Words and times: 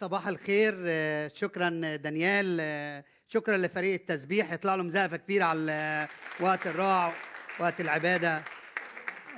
صباح 0.00 0.28
الخير 0.28 0.74
آه، 0.86 1.30
شكرا 1.34 1.96
دانيال 1.96 2.58
آه، 2.60 3.04
شكرا 3.28 3.56
لفريق 3.56 3.94
التسبيح. 3.94 4.52
يطلع 4.52 4.74
لهم 4.74 4.90
زقفه 4.90 5.16
كبيرة 5.16 5.44
على 5.44 6.08
وقت 6.40 6.66
الراع 6.66 7.14
وقت 7.58 7.80
العبادة. 7.80 8.42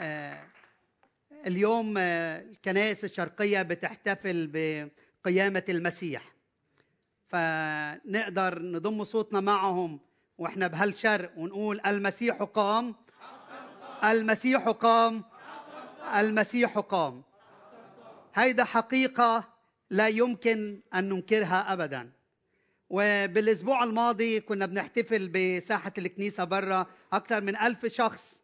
آه، 0.01 0.43
اليوم 1.47 1.99
الكنائس 1.99 3.05
الشرقية 3.05 3.63
بتحتفل 3.63 4.51
بقيامة 4.53 5.63
المسيح. 5.69 6.33
فنقدر 7.29 8.59
نضم 8.59 9.05
صوتنا 9.05 9.41
معهم 9.41 10.01
وإحنا 10.39 10.67
بهالشرق 10.67 11.33
ونقول 11.37 11.81
المسيح 11.87 12.43
قام 12.43 12.95
المسيح 14.05 14.69
قام 14.69 15.25
المسيح 16.15 16.79
قام. 16.79 17.23
هيدا 18.35 18.65
حقيقة 18.65 19.52
لا 19.93 20.09
يمكن 20.09 20.81
أن 20.95 21.09
ننكرها 21.09 21.73
ابدا. 21.73 22.11
وبالأسبوع 22.91 23.85
الماضي 23.85 24.41
كنا 24.41 24.67
بنحتفل 24.67 25.29
بساحة 25.29 25.93
الكنيسة 25.99 26.45
برا 26.45 26.87
أكثر 27.13 27.41
من 27.41 27.57
ألف 27.57 27.87
شخص 27.87 28.43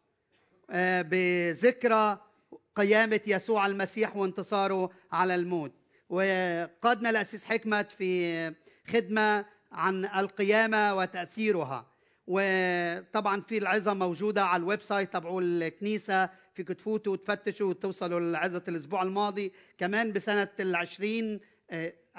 آه، 0.69 1.01
بذكرى 1.01 2.17
قيامة 2.75 3.19
يسوع 3.27 3.65
المسيح 3.65 4.17
وانتصاره 4.17 4.89
على 5.11 5.35
الموت. 5.35 5.71
وقادنا 6.09 7.09
القسيس 7.09 7.45
حكمت 7.45 7.91
في 7.91 8.53
خدمة 8.87 9.45
عن 9.71 10.05
القيامة 10.05 10.95
وتأثيرها. 10.95 11.85
وطبعا 12.27 13.41
في 13.41 13.57
العظة 13.57 13.93
موجودة 13.93 14.43
على 14.43 14.61
ال 14.61 14.81
website 14.81 15.13
تبعوا 15.13 15.41
الكنيسة 15.41 16.29
فيكم 16.59 16.73
تفوتوا 16.73 17.13
وتفتشوا 17.13 17.69
وتوصلوا 17.69 18.19
لعظه 18.19 18.63
الأسبوع 18.67 19.01
الماضي 19.01 19.53
كمان 19.77 20.11
بسنة 20.13 20.47
ال20 20.61 21.39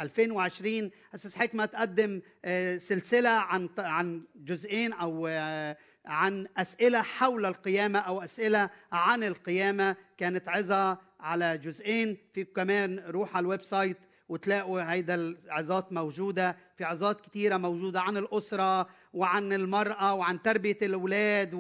2020 0.01 0.91
القسيس 1.15 1.37
حكمت 1.37 1.65
قدم 1.65 2.21
آه، 2.45 2.77
سلسلة 2.77 3.29
عن 3.29 3.69
عن 3.79 4.23
جزئين 4.37 4.93
أو 4.93 5.27
آه، 5.31 5.77
عن 6.07 6.47
أسئلة 6.57 7.03
حول 7.03 7.47
القيامة 7.47 7.99
أو 7.99 8.23
أسئلة 8.23 8.71
عن 8.93 9.23
القيامة. 9.23 9.97
كانت 10.19 10.49
عظة 10.49 10.99
على 11.21 11.59
جزئين. 11.59 12.17
في 12.33 12.45
كمان 12.45 12.99
روحوا 12.99 13.37
على 13.37 13.45
ال 13.45 13.63
website 13.63 13.99
وتلاقوا 14.29 14.93
هيدا 14.93 15.15
العظات 15.15 15.93
موجودة. 15.93 16.57
في 16.77 16.85
عظات 16.85 17.21
كثيرة 17.21 17.57
موجودة 17.57 18.01
عن 18.01 18.17
الأسرة 18.17 18.89
وعن 19.13 19.53
المرأة 19.53 20.15
وعن 20.15 20.43
تربية 20.43 20.79
الأولاد 20.83 21.55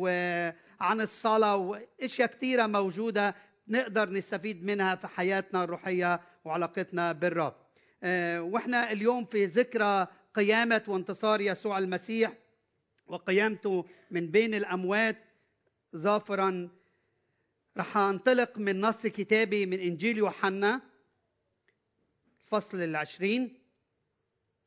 وعن 0.80 1.00
الصلاة 1.00 1.56
وأشياء 1.56 2.28
كثيرة 2.28 2.66
موجودة 2.66 3.34
نقدر 3.68 4.10
نستفيد 4.10 4.64
منها 4.64 4.94
في 4.94 5.06
حياتنا 5.06 5.64
الروحية 5.64 6.20
وعلاقتنا 6.44 7.12
بالرب. 7.12 7.54
آه، 8.02 8.42
وإحنا 8.42 8.92
اليوم 8.92 9.24
في 9.24 9.44
ذكرى 9.44 10.06
قيامة 10.34 10.82
وانتصار 10.88 11.40
يسوع 11.40 11.78
المسيح 11.78 12.32
وقيامته 13.06 13.84
من 14.10 14.30
بين 14.30 14.54
الأموات 14.54 15.16
ظافرا 15.96 16.68
رح 17.76 17.96
انطلق 17.96 18.58
من 18.58 18.80
نص 18.80 19.06
كتابي 19.06 19.66
من 19.66 19.80
إنجيل 19.80 20.18
يوحنا 20.18 20.80
الفصل 22.44 22.80
العشرين. 22.80 23.58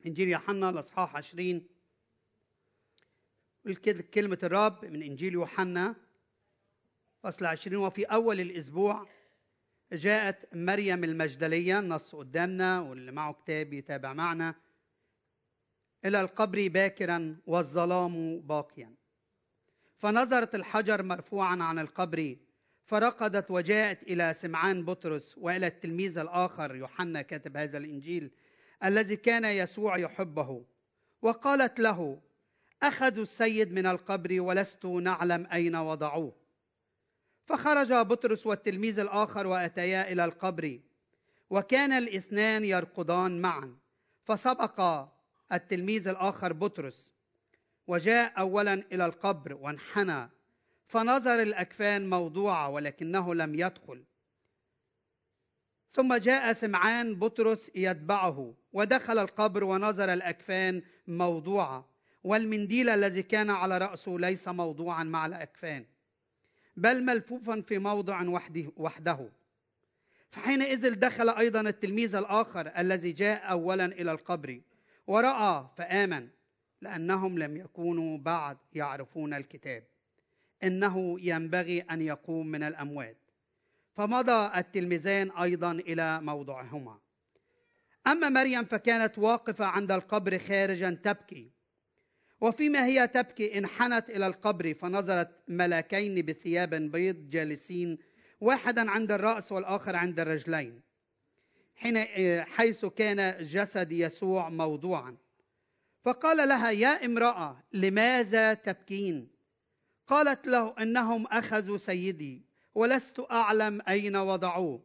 إنجيل 0.06 0.30
يوحنا 0.30 0.70
الأصحاح 0.70 1.16
عشرين. 1.16 1.68
كلمة 4.14 4.40
الرب 4.44 4.86
من 4.86 5.04
إنجيل 5.04 5.34
يوحنا. 5.34 6.03
فصل 7.24 7.46
عشرين 7.46 7.78
وفي 7.78 8.04
أول 8.04 8.40
الأسبوع 8.40 9.08
جاءت 9.94 10.56
مريم 10.56 11.04
المجدلية 11.04 11.80
النص 11.80 12.16
قدامنا 12.16 12.82
واللي 12.82 13.12
معه 13.12 13.34
كتاب 13.34 13.74
يتابع 13.74 14.14
معنا 14.14 14.56
إلى 16.06 16.22
القبر 16.22 16.68
باكرا 16.68 17.38
والظلام 17.46 18.40
باقيا. 18.40 18.96
فنظرت 19.98 20.56
الحجر 20.56 21.04
مرفوعا 21.04 21.64
عن 21.64 21.80
القبر 21.80 22.38
فرقدت 22.86 23.52
وجاءت 23.52 24.04
إلى 24.04 24.34
سمعان 24.34 24.86
بطرس 24.86 25.38
وإلى 25.38 25.68
التلميذ 25.68 26.18
الآخر 26.18 26.76
يوحنا 26.76 27.22
كاتب 27.22 27.58
هذا 27.58 27.78
الإنجيل 27.78 28.32
الذي 28.84 29.16
كان 29.16 29.46
يسوع 29.46 29.98
يحبه. 29.98 30.66
وقالت 31.22 31.80
له 31.80 32.22
اخذوا 32.82 33.24
السيد 33.24 33.74
من 33.74 33.86
القبر 33.86 34.42
ولست 34.42 34.86
نعلم 34.86 35.48
أين 35.54 35.76
وضعوه. 35.76 36.43
فخرج 37.46 37.94
بطرس 37.94 38.48
والتلميذ 38.48 39.00
الآخر 39.00 39.48
وأتيا 39.48 40.12
إلى 40.12 40.26
القبر 40.26 40.80
وكان 41.50 41.92
الاثنان 41.92 42.66
يرقدان 42.66 43.42
معا 43.42 43.78
فسبق 44.24 45.08
التلميذ 45.52 46.08
الآخر 46.08 46.54
بطرس. 46.54 47.14
وجاء 47.88 48.40
اولا 48.40 48.74
إلى 48.74 49.06
القبر 49.06 49.54
وانحنى 49.54 50.30
فنظر 50.88 51.42
الأكفان 51.42 52.10
موضوعة 52.10 52.70
ولكنه 52.70 53.36
لم 53.36 53.56
يدخل. 53.56 54.04
ثم 55.92 56.16
جاء 56.16 56.54
سمعان 56.54 57.16
بطرس 57.16 57.72
يتبعه 57.76 58.54
ودخل 58.74 59.18
القبر 59.18 59.64
ونظر 59.64 60.14
الأكفان 60.14 60.82
موضوعة 61.08 61.90
والمنديل 62.24 62.90
الذي 62.90 63.24
كان 63.24 63.50
على 63.50 63.78
رأسه 63.78 64.12
ليس 64.12 64.48
موضوعا 64.48 65.04
مع 65.04 65.26
الأكفان. 65.26 65.86
بل 66.78 67.04
ملفوفا 67.04 67.62
في 67.62 67.78
موضع 67.78 68.30
وحده, 68.30 68.72
وحده. 68.78 69.30
فحينئذ 70.32 70.96
دخل 70.96 71.30
أيضا 71.30 71.62
التلميذ 71.62 72.16
الآخر 72.16 72.72
الذي 72.78 73.12
جاء 73.12 73.52
أولا 73.52 73.86
إلى 73.86 74.12
القبر 74.12 74.62
ورأى 75.08 75.70
فآمن 75.78 76.28
لأنهم 76.82 77.40
لم 77.40 77.58
يكونوا 77.58 78.18
بعد 78.18 78.58
يعرفون 78.74 79.34
الكتاب. 79.34 79.84
إنه 80.64 81.20
ينبغي 81.20 81.82
أن 81.82 82.02
يقوم 82.02 82.48
من 82.48 82.64
الأموات. 82.64 83.18
فمضى 83.96 84.60
التلميذان 84.60 85.32
أيضا 85.32 85.72
إلى 85.72 86.22
موضعهما. 86.22 87.00
أما 88.08 88.30
مريم 88.30 88.64
فكانت 88.64 89.18
واقفة 89.18 89.66
عند 89.66 89.92
القبر 89.92 90.38
خارجا 90.40 91.00
تبكي. 91.04 91.53
وفيما 92.44 92.86
هي 92.86 93.08
تبكي 93.08 93.58
انحنت 93.58 94.10
إلى 94.10 94.28
القبر 94.28 94.74
فنظرت 94.74 95.44
ملاكين 95.48 96.26
بثياب 96.26 96.70
بيض 96.70 97.30
جالسين 97.30 97.98
واحدا 98.42 98.92
عند 98.92 99.12
الرأس 99.12 99.52
والآخر 99.52 99.96
عند 99.96 100.20
الرجلين 100.20 100.82
حين 101.76 101.98
حيث 102.44 102.86
كان 102.86 103.46
جسد 103.46 103.92
يسوع 103.92 104.50
موضوعا. 104.50 105.18
فقال 106.02 106.50
لها 106.50 106.72
يا 106.72 107.06
امرأة 107.06 107.64
لماذا 107.74 108.54
تبكين؟ 108.54 109.32
قالت 110.08 110.48
له 110.48 110.76
إنهم 110.80 111.28
أخذوا 111.28 111.78
سيدي 111.78 112.46
ولست 112.76 113.26
أعلم 113.32 113.82
أين 113.88 114.16
وضعوه. 114.16 114.84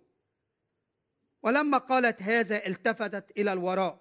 ولما 1.42 1.78
قالت 1.78 2.22
هذا 2.22 2.66
التفتت 2.66 3.38
إلى 3.38 3.52
الوراء 3.52 4.00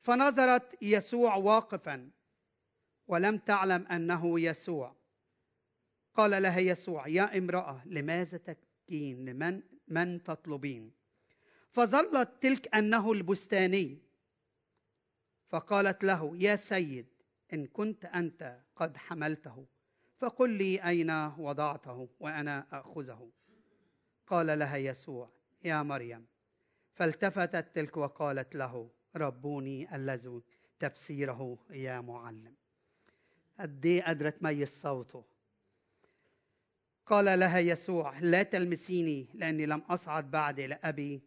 فنظرت 0.00 0.82
يسوع 0.82 1.36
واقفا. 1.36 2.17
ولم 3.08 3.38
تعلم 3.38 3.86
أنه 3.86 4.40
يسوع. 4.40 4.96
قال 6.14 6.42
لها 6.42 6.58
يسوع 6.58 7.08
يا 7.08 7.38
امرأة 7.38 7.82
لماذا 7.86 8.38
تبكين؟ 8.38 9.24
لمن 9.24 9.62
من 9.88 10.22
تطلبين؟ 10.22 10.92
فظلت 11.70 12.42
تلك 12.42 12.74
أنه 12.74 13.12
البستاني. 13.12 14.02
فقالت 15.48 16.04
له 16.04 16.36
يا 16.36 16.56
سيد 16.56 17.06
إن 17.52 17.66
كنت 17.66 18.04
أنت 18.04 18.60
قد 18.76 18.96
حملته 18.96 19.66
فقل 20.16 20.50
لي 20.50 20.88
أين 20.88 21.10
وضعته 21.38 22.08
وأنا 22.20 22.66
أخذه. 22.72 23.30
قال 24.26 24.58
لها 24.58 24.76
يسوع 24.76 25.30
يا 25.64 25.82
مريم. 25.82 26.26
فالتفتت 26.92 27.74
تلك 27.74 27.96
وقالت 27.96 28.54
له 28.54 28.90
ربوني 29.16 29.96
الذي 29.96 30.42
تفسيره 30.78 31.58
يا 31.70 32.00
معلم. 32.00 32.56
قد 33.60 33.86
إيه 33.86 34.02
قادرة 34.02 34.30
تميز 34.30 34.68
صوته. 34.68 35.24
قال 37.06 37.38
لها 37.40 37.58
يسوع 37.58 38.18
لا 38.18 38.42
تلمسيني 38.42 39.28
لأني 39.34 39.66
لم 39.66 39.78
أصعد 39.78 40.30
بعد 40.30 40.60
إلى 40.60 40.78
ابي 40.84 41.22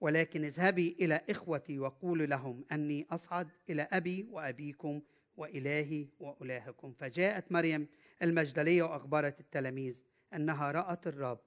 ولكن 0.00 0.44
اذهبي 0.44 0.96
إلى 1.00 1.20
إخوتي 1.30 1.78
وقولوا 1.78 2.26
لهم 2.26 2.64
أني 2.72 3.06
أصعد 3.10 3.48
إلى 3.70 3.82
أبي 3.82 4.28
وأبيكم 4.30 5.02
وإلهي 5.36 6.08
وإلهكم. 6.20 6.92
فجاءت 6.92 7.52
مريم 7.52 7.88
المجدلية 8.22 8.82
وأخبرت 8.82 9.40
التلاميذ 9.40 10.02
أنها 10.34 10.70
رأت 10.70 11.06
الرب 11.06 11.40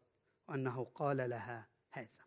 وأنه 0.48 0.84
قال 0.84 1.30
لها 1.30 1.68
هذا. 1.92 2.22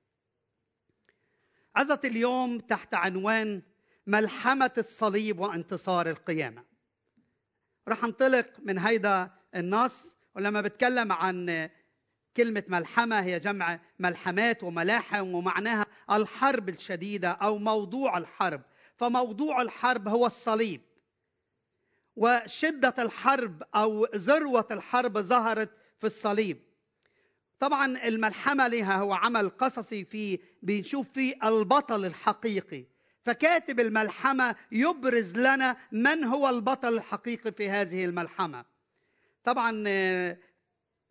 عظت 1.77 2.05
اليوم 2.05 2.59
تحت 2.59 2.95
عنوان 2.95 3.63
ملحمة 4.07 4.73
الصليب 4.79 5.39
وانتصار 5.39 6.11
القيامة. 6.11 6.74
رح 7.89 8.05
انطلق 8.05 8.47
من 8.63 8.79
هيدا 8.79 9.31
النص 9.55 10.17
ولما 10.35 10.61
بتكلم 10.61 11.13
عن 11.13 11.69
كلمة 12.37 12.65
ملحمة 12.69 13.21
هي 13.21 13.41
جمع 13.41 13.81
ملحمات 13.99 14.63
وملاحم 14.63 15.35
ومعناها 15.35 15.87
الحرب 16.11 16.69
الشديدة 16.69 17.31
أو 17.31 17.59
موضوع 17.59 18.19
الحرب. 18.19 18.63
فموضوع 18.97 19.63
الحرب 19.63 20.09
هو 20.09 20.27
الصليب. 20.27 20.81
وشدة 22.17 22.95
الحرب 22.99 23.63
أو 23.75 24.07
ذروة 24.15 24.69
الحرب 24.71 25.19
ظهرت 25.19 25.71
في 25.99 26.07
الصليب. 26.07 26.63
طبعا 27.59 28.09
الملحمة 28.09 28.69
لها 28.69 28.97
هو 28.97 29.13
عمل 29.13 29.49
قصصي 29.49 30.05
في 30.05 30.39
بنشوف 30.63 31.13
فيه 31.13 31.35
البطل 31.45 32.05
الحقيقي. 32.05 32.85
فكاتب 33.25 33.81
الملحمة 33.81 34.57
يبرز 34.73 35.33
لنا 35.33 35.77
من 35.93 36.25
هو 36.25 36.49
البطل 36.49 36.95
الحقيقي 36.95 37.53
في 37.53 37.71
هذه 37.71 38.05
الملحمة. 38.05 38.65
طبعا 39.45 39.85
آه، 39.87 40.39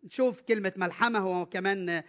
نشوف 0.04 0.40
كلمة 0.40 0.72
ملحمة 0.76 1.18
هو 1.18 1.46
كمان 1.46 2.02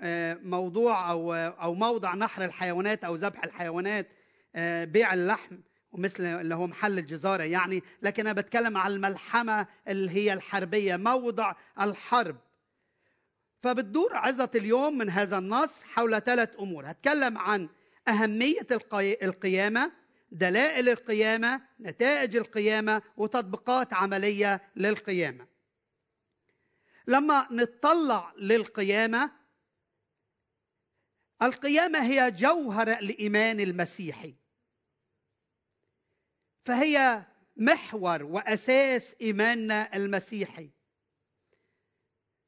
آه، 0.00 0.34
موضوع 0.34 1.10
أو 1.10 1.34
أو 1.34 1.74
موضع 1.74 2.14
نحر 2.14 2.44
الحيوانات 2.44 3.04
أو 3.04 3.14
ذبح 3.14 3.44
الحيوانات 3.44 4.08
آه، 4.54 4.84
بيع 4.84 5.14
اللحم 5.14 5.56
ومثل 5.92 6.24
اللي 6.24 6.54
هو 6.54 6.66
محل 6.66 6.98
الجزارة 6.98 7.42
يعني. 7.42 7.82
لكن 8.02 8.26
أنا 8.26 8.40
بتكلم 8.40 8.76
عن 8.76 8.90
الملحمة 8.90 9.66
اللي 9.88 10.10
هي 10.10 10.32
الحربية 10.32 10.96
موضع 10.96 11.54
الحرب. 11.80 12.36
فبتدور 13.62 14.16
عظة 14.16 14.50
اليوم 14.54 14.98
من 14.98 15.10
هذا 15.10 15.38
النص 15.38 15.82
حول 15.82 16.20
ثلاث 16.20 16.56
أمور. 16.58 16.90
هتكلم 16.90 17.38
عن 17.38 17.68
أهمية 18.08 18.66
القيامة 19.22 19.92
دلائل 20.30 20.88
القيامة 20.88 21.62
نتائج 21.80 22.36
القيامة 22.36 23.02
وتطبيقات 23.16 23.94
عملية 23.94 24.72
للقيامة. 24.76 25.46
لما 27.06 27.48
نتطلع 27.52 28.32
للقيامة 28.36 29.30
القيامة 31.42 32.02
هي 32.04 32.30
جوهر 32.30 32.92
الإيمان 32.92 33.60
المسيحي. 33.60 34.34
فهي 36.64 37.22
محور 37.56 38.22
وأساس 38.22 39.16
إيماننا 39.20 39.96
المسيحي. 39.96 40.70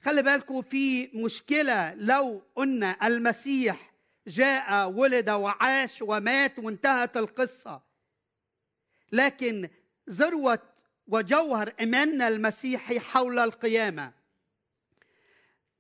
خلي 0.03 0.23
بالكم 0.23 0.63
في 0.63 1.07
مشكلة 1.07 1.95
لو 1.95 2.43
قلنا 2.55 3.07
المسيح 3.07 3.94
جاء 4.27 4.91
ولد 4.91 5.31
وعاش 5.31 6.03
ومات 6.03 6.59
وانتهت 6.59 7.17
القصة. 7.17 7.83
لكن 9.13 9.69
ذروة 10.11 10.59
وجوهر 11.07 11.73
إيماننا 11.81 12.29
المسيحي 12.29 13.01
حول 13.01 13.39
القيامة. 13.39 14.13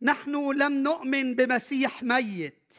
نحن 0.02 0.52
لم 0.52 0.72
نؤمن 0.72 1.34
بمسيح 1.34 2.02
ميت 2.02 2.74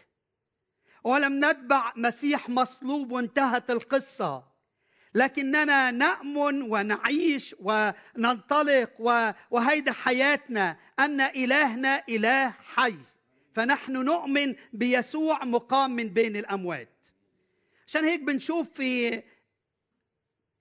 ولم 1.04 1.46
نتبع 1.46 1.94
مسيح 1.96 2.50
مصلوب 2.50 3.12
وانتهت 3.12 3.72
القصة. 3.72 4.56
لكننا 5.16 5.92
نأمن 5.92 6.62
ونعيش 6.62 7.56
وننطلق 7.60 8.92
وهيدا 9.52 9.92
حياتنا 9.92 10.78
أن 11.00 11.22
إلهنا 11.22 12.04
إله 12.10 12.50
حي. 12.50 12.96
فنحن 13.56 14.06
نؤمن 14.06 14.56
بيسوع 14.74 15.44
مقام 15.44 15.96
من 15.96 16.10
بين 16.10 16.36
الأموات. 16.36 16.90
عشان 17.88 18.04
هيك 18.04 18.20
بنشوف 18.22 18.68
في 18.74 19.22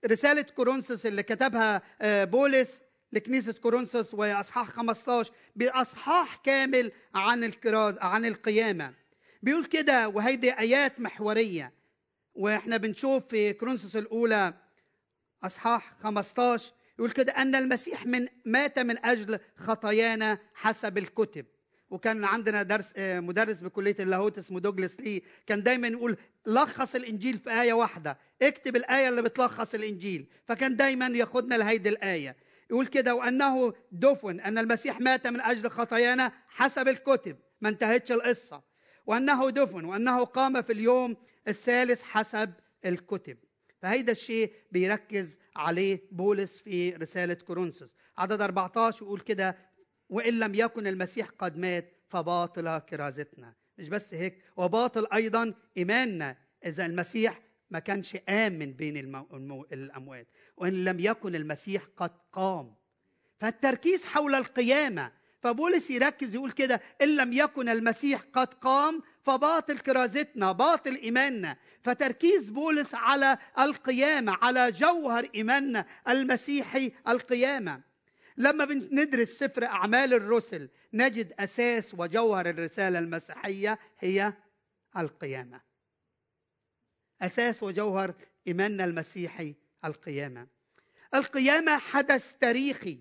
رسالة 0.06 0.42
كورنثوس 0.42 1.06
اللي 1.06 1.22
كتبها 1.22 1.82
آه، 2.00 2.24
بولس 2.24 2.80
لكنيسة 3.12 3.52
كورنثوس 3.52 4.14
وأصحاح 4.14 4.68
15 4.68 5.32
بأصحاح 5.56 6.36
كامل 6.36 6.92
عن 7.14 7.44
الكراز 7.44 7.98
عن 7.98 8.24
القيامة. 8.24 8.94
بيقول 9.42 9.64
كده 9.64 10.08
وهيدي 10.08 10.58
آيات 10.58 11.00
محورية. 11.00 11.72
وإحنا 12.34 12.76
بنشوف 12.76 13.22
في 13.28 13.52
كورنثوس 13.52 13.96
الأولى 13.96 14.54
إصحاح 15.44 15.94
15 16.00 16.72
يقول 16.98 17.10
كده 17.10 17.32
أن 17.32 17.54
المسيح 17.54 18.06
من 18.06 18.26
مات 18.44 18.78
من 18.78 19.04
أجل 19.04 19.38
خطايانا 19.56 20.38
حسب 20.54 20.98
الكتب. 20.98 21.46
وكان 21.94 22.24
عندنا 22.24 22.62
درس 22.62 22.92
آه، 22.96 23.20
مدرس 23.20 23.60
بكلية 23.60 23.96
اللاهوت 24.00 24.38
اسمه 24.38 24.60
دوجلاس 24.60 25.00
لي 25.00 25.22
كان 25.46 25.62
دايما 25.62 25.88
يقول 25.88 26.16
لخص 26.46 26.94
الإنجيل 26.94 27.38
في 27.38 27.50
آية 27.62 27.72
واحدة 27.72 28.18
اكتب 28.42 28.76
الآية 28.76 29.08
اللي 29.08 29.22
بتلخص 29.22 29.74
الإنجيل. 29.74 30.26
فكان 30.46 30.76
دايما 30.76 31.06
ياخدنا 31.06 31.54
لهيدي 31.54 31.88
الآية. 31.88 32.36
يقول 32.70 32.86
كده 32.86 33.14
وأنه 33.14 33.72
دفن 33.92 34.40
أن 34.40 34.58
المسيح 34.58 35.00
مات 35.00 35.26
من 35.26 35.40
أجل 35.40 35.70
خطايانا 35.70 36.32
حسب 36.48 36.88
الكتب 36.88 37.36
ما 37.60 37.68
انتهتش 37.68 38.12
القصة. 38.12 38.62
وأنه 39.06 39.50
دفن 39.50 39.84
وأنه 39.84 40.24
قام 40.24 40.62
في 40.62 40.72
اليوم 40.72 41.16
الثالث 41.48 42.02
حسب 42.02 42.52
الكتب. 42.84 43.36
فهيدا 43.82 44.12
الشيء 44.12 44.52
بيركز 44.72 45.38
عليه 45.56 46.02
بولس 46.12 46.60
في 46.60 46.90
رسالة 46.90 47.34
كورنثوس. 47.34 47.96
عدد 48.18 48.40
14 48.40 49.02
يقول 49.04 49.20
كده 49.20 49.56
وإن 50.14 50.38
لم 50.38 50.54
يكن 50.54 50.86
المسيح 50.86 51.28
قد 51.38 51.58
مات 51.58 51.92
فباطلة 52.08 52.78
كرازتنا. 52.78 53.54
مش 53.78 53.88
بس 53.88 54.14
هيك 54.14 54.42
وباطل 54.56 55.06
أيضا 55.12 55.54
إيماننا. 55.76 56.36
إذا 56.64 56.86
المسيح 56.86 57.40
ما 57.70 57.78
كانش 57.78 58.16
قام 58.16 58.52
من 58.52 58.72
بين. 58.72 58.96
الأموات. 59.72 60.26
وإن 60.56 60.84
لم 60.84 61.00
يكن 61.00 61.34
المسيح 61.34 61.82
قد 61.96 62.10
قام. 62.32 62.74
فالتركيز 63.38 64.04
حول 64.04 64.34
القيامة. 64.34 65.12
فبولس 65.42 65.90
يركز 65.90 66.34
يقول 66.34 66.50
كده 66.50 66.80
إن 67.02 67.16
لم 67.16 67.32
يكن 67.32 67.68
المسيح 67.68 68.22
قد 68.32 68.54
قام 68.54 69.02
فباطل 69.22 69.78
كرازتنا 69.78 70.52
باطل 70.52 70.94
إيماننا. 70.94 71.56
فتركيز 71.82 72.50
بولس 72.50 72.94
على 72.94 73.38
القيامة 73.58 74.38
على 74.42 74.72
جوهر 74.72 75.28
إيماننا 75.34 75.86
المسيحي 76.08 76.92
القيامة. 77.08 77.93
لما 78.36 78.64
بندرس 78.64 79.28
سفر 79.28 79.64
أعمال 79.64 80.14
الرسل 80.14 80.68
نجد 80.92 81.32
أساس 81.38 81.94
وجوهر 81.98 82.48
الرسالة 82.50 82.98
المسيحية 82.98 83.78
هي 83.98 84.32
القيامة. 84.96 85.60
أساس 87.22 87.62
وجوهر 87.62 88.14
إيماننا 88.46 88.84
المسيحي 88.84 89.54
القيامة. 89.84 90.46
القيامة 91.14 91.78
حدث 91.78 92.32
تاريخي 92.40 92.98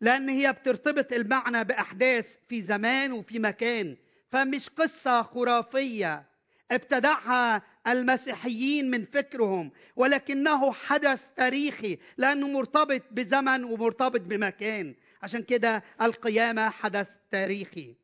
لأن 0.00 0.28
هي 0.28 0.52
بترتبط 0.52 1.12
المعنى 1.12 1.64
بأحداث 1.64 2.36
في 2.48 2.62
زمان 2.62 3.12
وفي 3.12 3.38
مكان 3.38 3.96
فمش 4.30 4.68
قصة 4.68 5.22
خرافية 5.22 6.27
ابتدعها 6.70 7.62
المسيحيين 7.86 8.90
من 8.90 9.04
فكرهم 9.04 9.70
ولكنه 9.96 10.72
حدث 10.72 11.26
تاريخي 11.36 11.98
لأنه 12.16 12.48
مرتبط 12.48 13.02
بزمن 13.10 13.64
ومرتبط 13.64 14.20
بمكان. 14.20 14.94
عشان 15.22 15.42
كده 15.42 15.82
القيامة 16.02 16.70
حدث 16.70 17.08
تاريخي. 17.30 17.94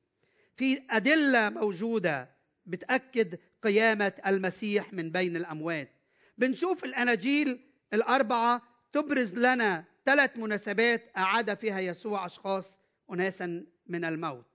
في 0.57 0.83
أدلة 0.91 1.50
موجودة 1.50 2.29
بتأكد 2.67 3.38
قيامة 3.62 4.12
المسيح 4.27 4.93
من 4.93 5.11
بين 5.11 5.37
الأموات. 5.37 5.91
بنشوف 6.38 6.85
الأناجيل 6.85 7.61
الأربعة 7.93 8.62
تبرز 8.93 9.35
لنا 9.38 9.85
ثلاث 10.07 10.38
مناسبات 10.38 11.11
أعاد 11.17 11.55
فيها 11.55 11.81
يسوع 11.81 12.27
أشخاص 12.27 12.79
أناسا 13.12 13.67
من 13.87 14.05
الموت. 14.05 14.47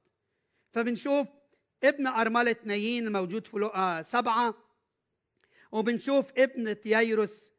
فبنشوف 0.74 1.28
ابن 1.84 2.08
أرملة 2.08 2.56
نايين 2.64 3.08
الموجود 3.08 3.48
في 3.48 3.58
لقا 3.58 4.02
سبعة. 4.02 4.54
وبنشوف 5.72 6.26
ابن 6.38 6.80
تييروس 6.80 7.52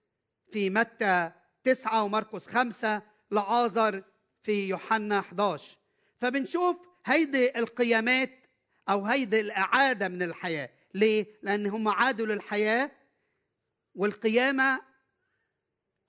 في 0.52 0.70
متى 0.70 1.32
تسعة 1.64 2.04
ومرقس 2.04 2.46
خمسة 2.46 3.02
لعازر 3.30 4.04
في 4.42 4.68
يوحنا 4.68 5.18
11 5.18 5.78
فبنشوف 6.20 6.76
هيدي 7.04 7.58
القيامات 7.58 8.30
أو 8.88 9.04
هيدي 9.04 9.40
الإعادة 9.40 10.08
من 10.08 10.22
الحياة. 10.22 10.70
ليه؟ 10.94 11.26
لأن 11.42 11.66
هم 11.66 11.88
عادوا 11.88 12.26
للحياة 12.26 12.90
والقيامة 13.94 14.80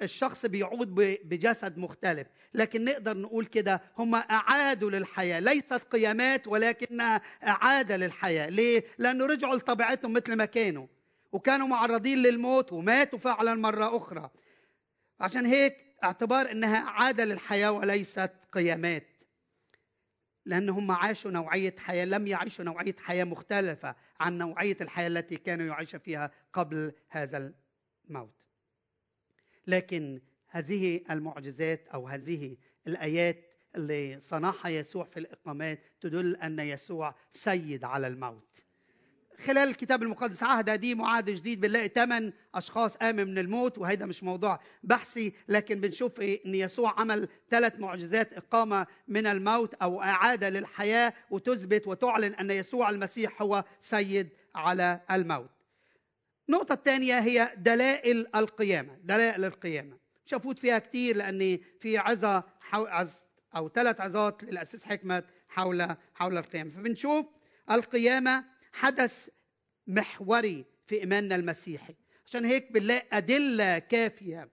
الشخص 0.02 0.46
بيعود 0.46 0.96
بجسد 1.24 1.78
مختلف. 1.78 2.28
لكن 2.54 2.86
نقدر 2.86 3.18
نقول 3.18 3.46
كده 3.46 3.82
هم 3.98 4.16
أعادوا 4.16 4.92
للحياة. 4.92 5.40
ليست 5.40 5.74
قيامات 5.74 6.48
ولكنها 6.48 7.22
إعادة 7.48 7.98
للحياة. 7.98 8.48
ليه؟ 8.50 8.84
لأنه 8.98 9.26
رجعوا 9.26 9.56
لطبيعتهم 9.56 10.14
مثل 10.14 10.36
ما 10.36 10.46
كانوا. 10.46 10.88
وكانوا 11.32 11.68
معرضين 11.68 12.18
للموت 12.18 12.74
وماتوا 12.74 13.20
فعلا 13.20 13.54
مرة 13.54 13.98
أخرى. 13.98 14.30
عشان 15.20 15.46
هيك 15.46 15.78
اعتبار 16.04 16.52
إنها 16.52 16.90
عادة 16.90 17.26
للحياة 17.26 17.72
وليست 17.72 18.32
قيامات. 18.52 19.08
لأن 20.46 20.70
هم 20.70 20.92
عاشوا 20.92 21.32
نوعية 21.32 21.76
حياة 21.80 22.06
لم 22.06 22.28
يعيشوا 22.28 22.66
نوعية 22.66 22.96
حياة 23.00 23.24
مختلفة 23.24 23.96
عن 24.20 24.38
نوعية 24.38 24.78
الحياة 24.82 25.08
التي 25.08 25.36
كانوا 25.36 25.66
يعيشوا 25.66 26.00
فيها 26.00 26.32
قبل 26.54 26.94
هذا 27.10 27.54
الموت. 28.10 28.41
لكن 29.68 30.22
هذه 30.48 31.02
المعجزات 31.12 31.88
أو 31.88 32.08
هذه 32.08 32.58
الآيات 32.88 33.46
اللي 33.76 34.18
صنعها 34.22 34.70
يسوع 34.70 35.04
في 35.04 35.20
الإقامات 35.20 35.80
تدل 36.02 36.36
أن 36.36 36.60
يسوع 36.60 37.16
سيد 37.32 37.84
على 37.84 38.08
الموت 38.08 38.62
خلال 39.46 39.70
الكتاب 39.70 40.04
المقدس 40.04 40.44
عهد 40.44 40.70
قديم 40.70 41.00
وعهد 41.00 41.30
جديد 41.30 41.62
بنلاقي 41.62 41.88
ثمان 41.88 42.34
أشخاص 42.56 42.98
قاموا 42.98 43.24
من 43.24 43.38
الموت 43.38 43.78
وهيدا 43.78 44.06
مش 44.06 44.24
موضوع 44.24 44.60
بحثي 44.84 45.34
لكن 45.48 45.82
بنشوف 45.82 46.22
إن 46.22 46.56
يسوع 46.56 47.00
عمل 47.00 47.28
ثلاث 47.50 47.80
معجزات 47.80 48.34
إقامة 48.34 48.88
من 49.08 49.28
الموت 49.28 49.74
أو 49.74 50.02
إعادة 50.02 50.50
للحياة 50.50 51.14
وتثبت 51.32 51.88
وتعلن 51.88 52.34
أن 52.34 52.52
يسوع 52.52 52.90
المسيح 52.90 53.42
هو 53.42 53.64
سيد 53.82 54.30
على 54.56 55.02
الموت. 55.12 55.50
النقطة 56.52 56.74
الثانية 56.74 57.20
هي 57.20 57.54
دلائل 57.58 58.28
القيامة، 58.36 58.98
دلائل 59.04 59.46
القيامة. 59.46 59.98
مش 60.26 60.34
هفوت 60.34 60.60
فيها 60.60 60.80
كتير 60.80 61.18
لأن 61.18 61.60
في 61.80 61.98
عظة 61.98 62.44
عز 62.72 63.22
أو 63.56 63.70
ثلاث 63.70 64.02
عظات 64.02 64.44
للأسيس 64.44 64.84
حكمة 64.84 65.24
حول 65.48 65.96
حول 66.14 66.38
القيامة، 66.38 66.72
فبنشوف 66.72 67.26
القيامة 67.72 68.46
حدث 68.72 69.30
محوري 69.88 70.66
في 70.88 71.00
إيماننا 71.00 71.36
المسيحي، 71.36 71.96
عشان 72.26 72.46
هيك 72.46 72.72
بنلاقي 72.72 73.08
أدلة 73.12 73.80
كافية 73.80 74.50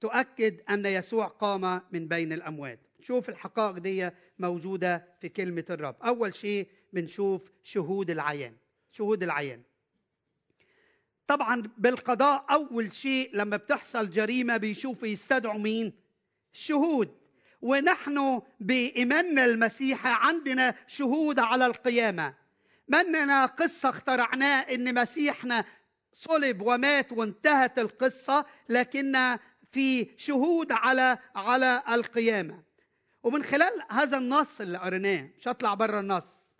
تؤكد 0.00 0.60
أن 0.70 0.86
يسوع 0.86 1.26
قام 1.26 1.80
من 1.92 2.08
بين 2.08 2.32
الأموات. 2.32 2.80
شوف 3.00 3.28
الحقائق 3.28 3.78
دي 3.78 4.10
موجودة 4.38 5.16
في 5.20 5.28
كلمة 5.28 5.64
الرب. 5.70 5.96
أول 6.02 6.34
شيء 6.34 6.68
بنشوف 6.92 7.50
شهود 7.62 8.10
العيان. 8.10 8.56
شهود 8.90 9.22
العيان. 9.22 9.62
طبعا 11.26 11.62
بالقضاء 11.78 12.44
أول 12.50 12.94
شيء 12.94 13.30
لما 13.36 13.56
بتحصل 13.56 14.10
جريمة 14.10 14.56
بيشوفوا 14.56 15.08
يستدعوا 15.08 15.58
مين؟ 15.58 15.92
الشهود 16.54 17.16
ونحن 17.62 18.42
بإيماننا 18.60 19.44
المسيحي 19.44 20.08
عندنا 20.12 20.74
شهود 20.86 21.38
على 21.38 21.66
القيامة. 21.66 22.34
مننا 22.88 23.46
قصة 23.46 23.88
اخترعناه 23.88 24.60
إن 24.60 24.94
مسيحنا 24.94 25.64
صلب 26.12 26.62
ومات 26.62 27.12
وانتهت 27.12 27.78
القصة 27.78 28.46
لكن 28.68 29.38
في 29.72 30.08
شهود 30.16 30.72
على 30.72 31.18
على 31.34 31.82
القيامة. 31.88 32.62
ومن 33.22 33.42
خلال 33.42 33.72
هذا 33.90 34.18
النص 34.18 34.60
اللي 34.60 34.78
قريناه 34.78 35.28
مش 35.38 35.48
هطلع 35.48 35.74
بره 35.74 36.00
النص. 36.00 36.50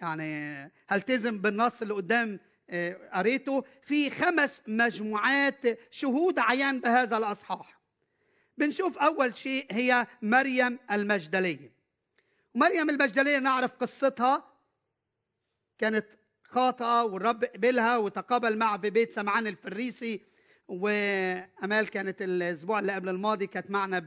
يعني 0.00 0.72
هلتزم 0.88 1.38
بالنص 1.38 1.82
اللي 1.82 1.94
قدام 1.94 2.40
قريته 3.12 3.64
في 3.82 4.10
خمس 4.10 4.62
مجموعات 4.68 5.78
شهود 5.90 6.38
عيان 6.38 6.80
بهذا 6.80 7.16
الأصحاح. 7.16 7.80
بنشوف 8.58 8.98
أول 8.98 9.36
شيء 9.36 9.66
هي 9.70 10.06
مريم 10.22 10.78
المجدلية. 10.90 11.72
مريم 12.54 12.90
المجدلية 12.90 13.38
نعرف 13.38 13.72
قصتها. 13.72 14.52
كانت 15.78 16.06
خاطئة 16.42 17.02
والرب 17.02 17.44
قبلها 17.44 17.96
وتقابل 17.96 18.58
معها 18.58 18.78
في 18.78 18.90
بيت 18.90 19.12
سمعان 19.12 19.46
الفريسي. 19.46 20.20
وأمال 20.68 21.88
كانت 21.88 22.22
الأسبوع 22.22 22.78
اللي 22.78 22.92
قبل 22.92 23.08
الماضي 23.08 23.46
كانت 23.46 23.70
معنا 23.70 23.98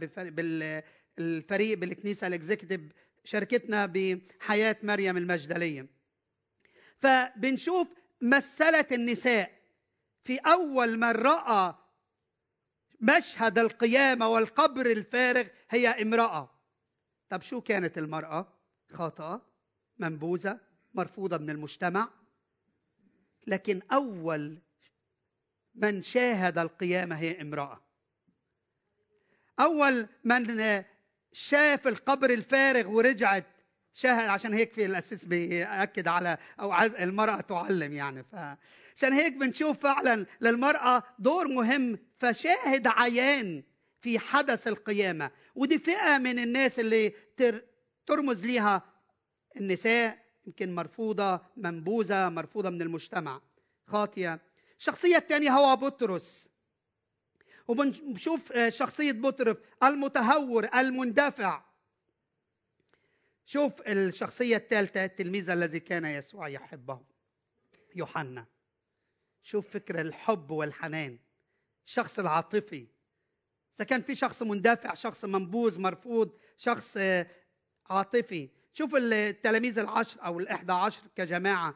بالفريق 1.18 1.78
بالكنيسة 1.78 2.28
الإكزيكتيف 2.28 2.82
شاركتنا 3.24 3.86
بحياة 3.86 4.78
مريم 4.84 5.18
المجدلية. 5.18 5.88
فبنشوف 7.00 7.88
مثلت 8.22 8.92
النساء. 8.92 9.62
في 10.24 10.38
أول 10.38 10.98
من 10.98 11.12
رأى 11.12 11.76
مشهد 13.00 13.60
القيامة 13.60 14.28
والقبر 14.28 14.86
الفارغ 14.86 15.48
هي 15.70 15.88
امرأة. 15.88 16.50
طب 17.30 17.42
شو 17.42 17.62
كانت 17.62 17.98
المرأة؟ 17.98 18.54
خاطئة 18.94 19.42
منبوذة 20.00 20.60
مرفوضة 20.94 21.38
من 21.38 21.50
المجتمع. 21.50 22.10
لكن 23.48 23.82
أول 23.92 24.62
من 25.76 26.02
شاهد 26.02 26.58
القيامة 26.58 27.16
هي 27.16 27.42
امرأة. 27.42 27.82
أول 29.60 30.08
من 30.24 30.84
شاف 31.34 31.88
القبر 31.88 32.30
الفارغ 32.30 32.88
ورجعت 32.88 33.46
شاهد 33.94 34.30
عشان 34.30 34.54
هيك 34.54 34.74
في 34.74 34.86
الاسيس 34.86 35.26
بيأكد 35.26 36.08
على 36.08 36.38
أو 36.60 36.74
المرأة 36.84 37.42
تعلم 37.42 37.94
يعني. 37.94 38.24
ف 38.24 38.36
عشان 38.98 39.14
هيك 39.14 39.34
بنشوف 39.34 39.80
فعلا 39.80 40.26
للمرأة 40.42 41.04
دور 41.20 41.48
مهم. 41.48 42.00
فشاهد 42.20 42.88
عيان 42.88 43.64
في 44.02 44.20
حدث 44.20 44.68
القيامة. 44.68 45.32
ودي 45.56 45.80
فئة 45.80 46.18
من 46.18 46.40
الناس 46.40 46.80
اللي 46.80 47.14
ترمز 48.06 48.46
ليها 48.46 48.82
النساء 49.58 50.18
يمكن 50.48 50.76
مرفوضة 50.76 51.42
منبوذة 51.58 52.30
مرفوضة 52.30 52.70
من 52.70 52.82
المجتمع. 52.82 53.42
خاطية. 53.88 54.40
الشخصيه 54.80 55.18
الثانية 55.18 55.52
هو 55.52 55.76
بطرس. 55.76 56.50
وبنشوف 57.68 58.54
شخصية 58.68 59.12
بطرس 59.12 59.56
المتهور 59.84 60.68
المندفع. 60.76 61.71
شوف 63.52 63.82
الشخصية 63.88 64.58
الثالثة 64.58 65.06
التلميذ 65.06 65.50
الذي 65.50 65.80
كان 65.80 66.06
يسوع 66.06 66.48
يحبه 66.48 67.02
يوحنا. 67.96 68.46
شوف 69.44 69.70
فكرة 69.70 70.02
الحب 70.02 70.52
والحنان. 70.52 71.20
الشخص 71.86 72.20
العاطفي. 72.20 72.88
إذا 73.76 73.86
كان 73.86 74.02
في 74.02 74.16
شخص 74.16 74.42
مندفع 74.42 74.94
شخص 74.94 75.26
منبوذ 75.26 75.82
مرفوض 75.82 76.38
شخص 76.58 76.98
عاطفي. 77.90 78.50
شوف 78.74 78.96
التلاميذ 78.96 79.80
العشر 79.80 80.26
أو 80.26 80.40
الإحدى 80.40 80.72
عشر 80.74 81.04
كجماعة. 81.16 81.76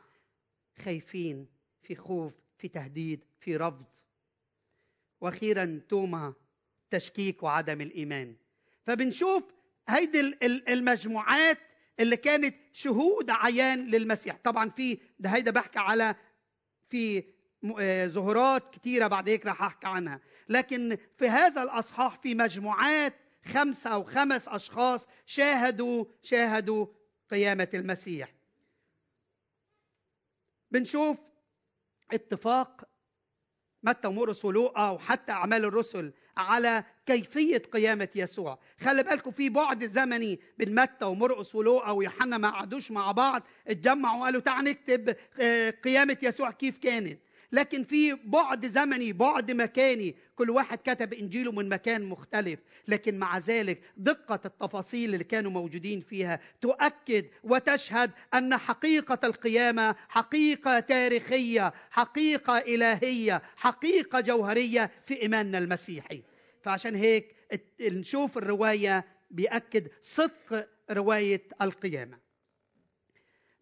خايفين 0.83 1.47
في 1.81 1.95
خوف 1.95 2.33
في 2.57 2.67
تهديد 2.67 3.23
في 3.39 3.57
رفض. 3.57 3.85
وأخيرا 5.21 5.81
توما 5.89 6.33
تشكيك 6.89 7.43
وعدم 7.43 7.81
الإيمان. 7.81 8.35
فبنشوف 8.83 9.54
هيدي 9.87 10.19
المجموعات 10.43 11.57
اللي 11.99 12.17
كانت 12.17 12.55
شهود 12.73 13.29
عيان 13.29 13.85
للمسيح. 13.85 14.37
طبعا 14.43 14.69
في 14.69 14.99
ده 15.19 15.29
هيدا 15.29 15.51
بحكي 15.51 15.79
على 15.79 16.15
في 16.89 17.23
آه، 17.79 18.07
ظهورات 18.07 18.75
كثيرة 18.75 19.07
بعد 19.07 19.29
هيك 19.29 19.45
رح 19.45 19.61
أحكي 19.61 19.87
عنها. 19.87 20.21
لكن 20.49 20.97
في 21.17 21.29
هذا 21.29 21.63
الأصحاح 21.63 22.19
في 22.21 22.35
مجموعات 22.35 23.13
خمسة 23.45 23.89
أو 23.89 24.03
خمس 24.03 24.47
أشخاص 24.47 25.07
شاهدوا 25.25 26.05
شاهدوا 26.23 26.87
قيامة 27.31 27.69
المسيح. 27.73 28.33
بنشوف 30.71 31.17
اتفاق 32.11 32.94
متى 33.85 34.07
ومرقس 34.07 34.45
ولوقا 34.45 34.89
وحتى 34.89 35.31
أعمال 35.31 35.65
الرسل 35.65 36.13
على 36.37 36.83
كيفية 37.05 37.57
قيامة 37.57 38.09
يسوع. 38.15 38.59
خلي 38.81 39.03
بالكم 39.03 39.31
في 39.31 39.49
بعد 39.49 39.83
زمني 39.83 40.39
بين 40.57 40.75
متى 40.75 41.05
ومرقس 41.05 41.55
ولوقا 41.55 41.91
ويوحنا 41.91 42.37
ما 42.37 42.49
قعدوش 42.49 42.91
مع 42.91 43.11
بعض 43.11 43.43
اتجمعوا 43.67 44.21
وقالوا 44.21 44.41
تعال 44.41 44.65
نكتب 44.65 45.15
آه، 45.39 45.69
قيامة 45.69 46.17
يسوع 46.21 46.51
كيف 46.51 46.77
كانت. 46.77 47.19
لكن 47.55 47.83
في 47.83 48.13
بعد 48.13 48.65
زمني 48.65 49.13
بعد 49.13 49.51
مكاني 49.51 50.15
كل 50.35 50.49
واحد 50.49 50.77
كتب 50.77 51.13
إنجيله 51.13 51.51
من 51.51 51.69
مكان 51.69 52.03
مختلف. 52.03 52.59
لكن 52.87 53.19
مع 53.19 53.37
ذلك 53.37 53.81
دقة 53.97 54.39
التفاصيل 54.45 55.13
اللي 55.13 55.23
كانوا 55.23 55.51
موجودين 55.51 56.01
فيها 56.01 56.39
تؤكد 56.61 57.25
وتشهد 57.43 58.11
أن 58.33 58.57
حقيقة 58.57 59.19
القيامة 59.23 59.95
حقيقة 60.09 60.79
تاريخية 60.79 61.73
حقيقة 61.91 62.57
إلهية 62.57 63.41
حقيقة 63.55 64.21
جوهرية 64.21 64.91
في 65.05 65.21
إيماننا 65.21 65.57
المسيحي. 65.57 66.21
فعشان 66.63 66.95
هيك 66.95 67.35
نشوف 67.81 68.37
الرواية 68.37 69.05
بيأكد 69.31 69.87
صدق 70.01 70.67
رواية 70.91 71.41
القيامة. 71.61 72.24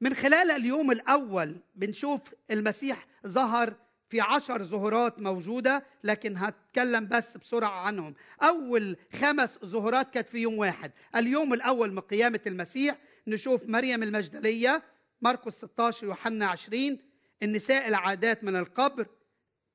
من 0.03 0.13
خلال 0.13 0.51
اليوم 0.51 0.91
الأول 0.91 1.55
بنشوف 1.75 2.21
المسيح 2.51 3.07
ظهر 3.27 3.73
في 4.09 4.21
عشر 4.21 4.63
ظهورات 4.63 5.19
موجودة 5.21 5.83
لكن 6.03 6.37
هتكلم 6.37 7.07
بس 7.07 7.37
بسرعة 7.37 7.79
عنهم. 7.79 8.15
أول 8.41 8.97
خمس 9.13 9.59
ظهورات 9.65 10.13
كانت 10.13 10.27
في 10.27 10.37
يوم 10.37 10.57
واحد. 10.57 10.91
اليوم 11.15 11.53
الأول 11.53 11.91
من 11.93 11.99
قيامة 11.99 12.39
المسيح 12.47 12.97
نشوف 13.27 13.69
مريم 13.69 14.03
المجدلية 14.03 14.83
مرقس 15.21 15.57
16 15.57 16.07
يوحنا 16.07 16.45
20 16.45 16.99
النساء 17.43 17.87
العادات 17.87 18.43
من 18.43 18.55
القبر 18.55 19.05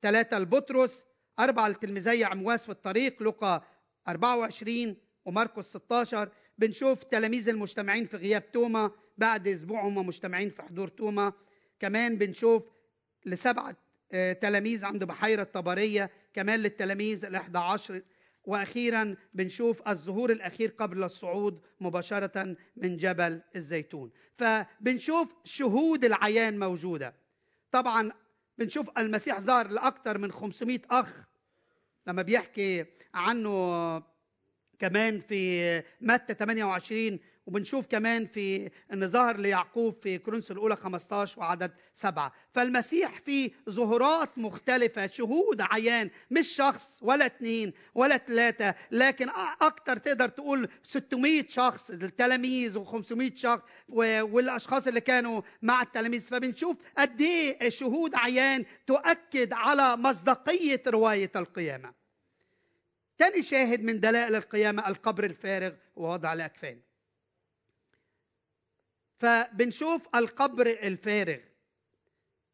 ثلاثة 0.01 0.37
البطرس 0.37 1.03
أربعة 1.39 1.67
التلميذية 1.67 2.25
عمواس 2.25 2.65
في 2.65 2.71
الطريق 2.71 3.23
لقى 3.23 3.63
24 4.07 4.95
ومرقس 5.25 5.65
16 5.73 6.29
بنشوف 6.59 7.03
تلاميذ 7.03 7.49
المجتمعين 7.49 8.05
في 8.05 8.17
غياب 8.17 8.51
توما 8.51 8.91
بعد 9.17 9.47
أسبوع 9.47 9.87
هم 9.87 10.07
مجتمعين 10.07 10.49
في 10.49 10.61
حضور 10.61 10.87
توما. 10.87 11.33
كمان 11.79 12.17
بنشوف 12.17 12.63
لسبعة 13.25 13.75
آه، 14.11 14.33
تلاميذ 14.33 14.85
عند 14.85 15.03
بحيرة 15.03 15.43
طبرية 15.43 16.09
كمان 16.33 16.59
للتلاميذ 16.59 17.25
الإحدى 17.25 17.57
عشر. 17.57 18.01
وأخيرا 18.43 19.15
بنشوف 19.33 19.87
الظهور 19.87 20.31
الأخير 20.31 20.69
قبل 20.77 21.03
الصعود 21.03 21.61
مباشرة 21.81 22.55
من 22.75 22.97
جبل 22.97 23.41
الزيتون. 23.55 24.11
فبنشوف 24.37 25.27
شهود 25.43 26.05
العيان 26.05 26.59
موجودة. 26.59 27.13
طبعا 27.71 28.11
بنشوف 28.57 28.89
المسيح 28.97 29.39
ظهر 29.39 29.67
لأكثر 29.67 30.17
من 30.17 30.31
500 30.31 30.79
أخ. 30.91 31.13
لما 32.07 32.21
بيحكي 32.21 32.85
عنه 33.13 33.49
كمان 34.79 35.19
في 35.19 35.83
متى 36.01 36.33
28 36.33 37.19
وبنشوف 37.45 37.85
كمان 37.85 38.25
في 38.25 38.69
إن 38.93 39.07
ظهر 39.07 39.37
ليعقوب 39.37 39.95
في 40.01 40.17
كورنثوس 40.17 40.51
الأولى 40.51 40.75
15 40.75 41.39
وعدد 41.39 41.71
سبعة. 41.93 42.33
فالمسيح 42.53 43.19
في 43.19 43.51
ظهورات 43.69 44.37
مختلفة 44.37 45.07
شهود 45.07 45.61
عيان 45.61 46.09
مش 46.31 46.47
شخص 46.47 46.99
ولا 47.01 47.25
اثنين 47.25 47.73
ولا 47.95 48.17
ثلاثة 48.17 48.75
لكن 48.91 49.29
أكتر 49.61 49.97
تقدر 49.97 50.27
تقول 50.29 50.69
600 50.83 51.45
شخص 51.47 51.89
التلاميذ 51.89 52.83
و500 52.83 53.35
شخص 53.35 53.63
والأشخاص 53.89 54.87
اللي 54.87 55.01
كانوا 55.01 55.41
مع 55.61 55.81
التلاميذ. 55.81 56.21
فبنشوف 56.21 56.77
قد 56.97 57.21
إيه 57.21 57.69
شهود 57.69 58.15
عيان 58.15 58.65
تؤكد 58.87 59.53
على 59.53 59.97
مصداقية 59.97 60.83
رواية 60.87 61.31
القيامة. 61.35 61.98
تاني 63.19 63.43
شاهد 63.43 63.83
من 63.83 63.99
دلائل 63.99 64.35
القيامة 64.35 64.87
القبر 64.87 65.23
الفارغ 65.23 65.73
ووضع 65.95 66.33
الأكفان. 66.33 66.79
فبنشوف 69.19 70.15
القبر 70.15 70.67
الفارغ 70.67 71.37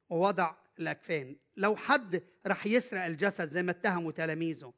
ووضع 0.10 0.54
الأكفان. 0.80 1.36
لو 1.58 1.76
حد 1.76 2.24
رح 2.48 2.68
يسرق 2.68 3.06
الجسد 3.06 3.50
زي 3.50 3.64
ما 3.64 3.72
اتهموا 3.72 4.12
تلاميذه 4.12 4.74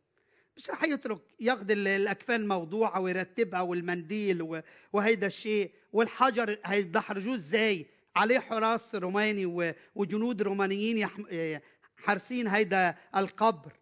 مش 0.58 0.70
رح 0.70 0.84
يترك 0.84 1.22
ياخذ 1.39 1.72
الأكفان 1.72 2.48
موضوعه 2.48 3.00
ويرتبها 3.00 3.62
والمنديل 3.62 4.62
وهيدا 4.94 5.27
الشيء. 5.27 5.72
والحجر 5.94 6.60
هيدحرجوه 6.65 7.36
إزاي؟ 7.36 7.86
عليه 8.15 8.39
حراس 8.39 8.96
روماني 8.96 9.74
وجنود 9.96 10.41
رومانيين 10.41 11.10
حارسين 11.98 12.48
هيدا 12.48 12.96
القبر. 13.15 13.74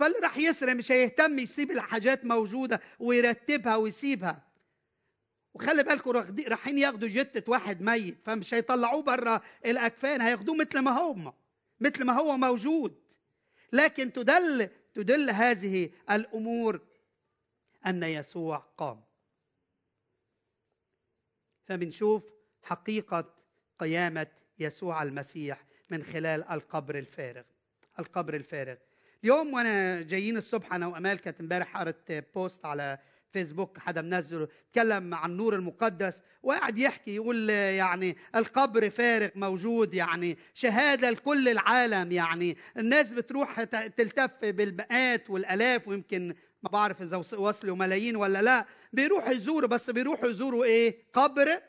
فاللي 0.00 0.18
رح 0.18 0.36
يسرق 0.36 0.72
مش 0.72 0.92
هيهتم 0.92 1.38
يسيب 1.38 1.70
الحاجات 1.70 2.24
موجودة 2.24 2.80
ويرتبها 2.98 3.76
ويسيبها. 3.76 4.42
وخلي 5.54 5.82
بالكم 5.82 6.10
رايحين 6.10 6.78
ياخدوا 6.78 7.08
جتة 7.08 7.52
واحد 7.52 7.82
ميت 7.82 8.18
فمش 8.24 8.54
هيطلعوه 8.54 9.02
بره 9.02 9.42
الأكفان 9.66 10.20
هياخدوه 10.20 10.56
مثل 10.56 10.78
ما 10.78 10.90
هم 10.90 11.32
مثل 11.80 12.04
ما 12.04 12.12
هو 12.12 12.36
موجود. 12.36 13.00
لكن 13.72 14.12
تدل 14.12 14.70
تدل 14.94 15.30
هذه 15.30 15.90
الأمور 16.10 16.80
أن 17.86 18.02
يسوع 18.02 18.56
قام. 18.56 19.00
فبنشوف 21.66 22.22
حقيقة 22.62 23.34
قيامة 23.78 24.26
يسوع 24.58 25.02
المسيح 25.02 25.64
من 25.90 26.02
خلال 26.02 26.48
القبر 26.50 26.98
الفارغ. 26.98 27.44
القبر 27.98 28.34
الفارغ. 28.34 28.76
اليوم 29.24 29.54
وأنا 29.54 30.02
جايين 30.02 30.36
الصبح 30.36 30.74
أنا 30.74 30.86
وأمال 30.86 31.18
كانت 31.18 31.40
امبارح 31.40 31.76
قرأت 31.76 32.12
بوست 32.34 32.64
على 32.64 32.98
فيسبوك 33.32 33.78
حدا 33.78 34.02
منزله 34.02 34.48
اتكلم 34.68 35.14
عن 35.14 35.30
النور 35.30 35.54
المقدس 35.54 36.20
وقعد 36.42 36.78
يحكي 36.78 37.14
يقول 37.14 37.50
يعني 37.50 38.16
القبر 38.36 38.90
فارغ 38.90 39.28
موجود 39.34 39.94
يعني 39.94 40.38
شهادة 40.54 41.10
لكل 41.10 41.48
العالم 41.48 42.12
يعني 42.12 42.56
الناس 42.76 43.12
بتروح 43.12 43.62
تلتف 43.64 44.30
بالمئات 44.44 45.30
والآلاف 45.30 45.88
ويمكن 45.88 46.34
ما 46.62 46.70
بعرف 46.70 47.02
إذا 47.02 47.16
وصلوا 47.16 47.76
ملايين 47.76 48.16
ولا 48.16 48.42
لا. 48.42 48.66
بيروحوا 48.92 49.32
يزوروا 49.32 49.68
بس 49.68 49.90
بيروحوا 49.90 50.28
يزوروا 50.28 50.64
إيه؟ 50.64 50.96
قبر 51.12 51.60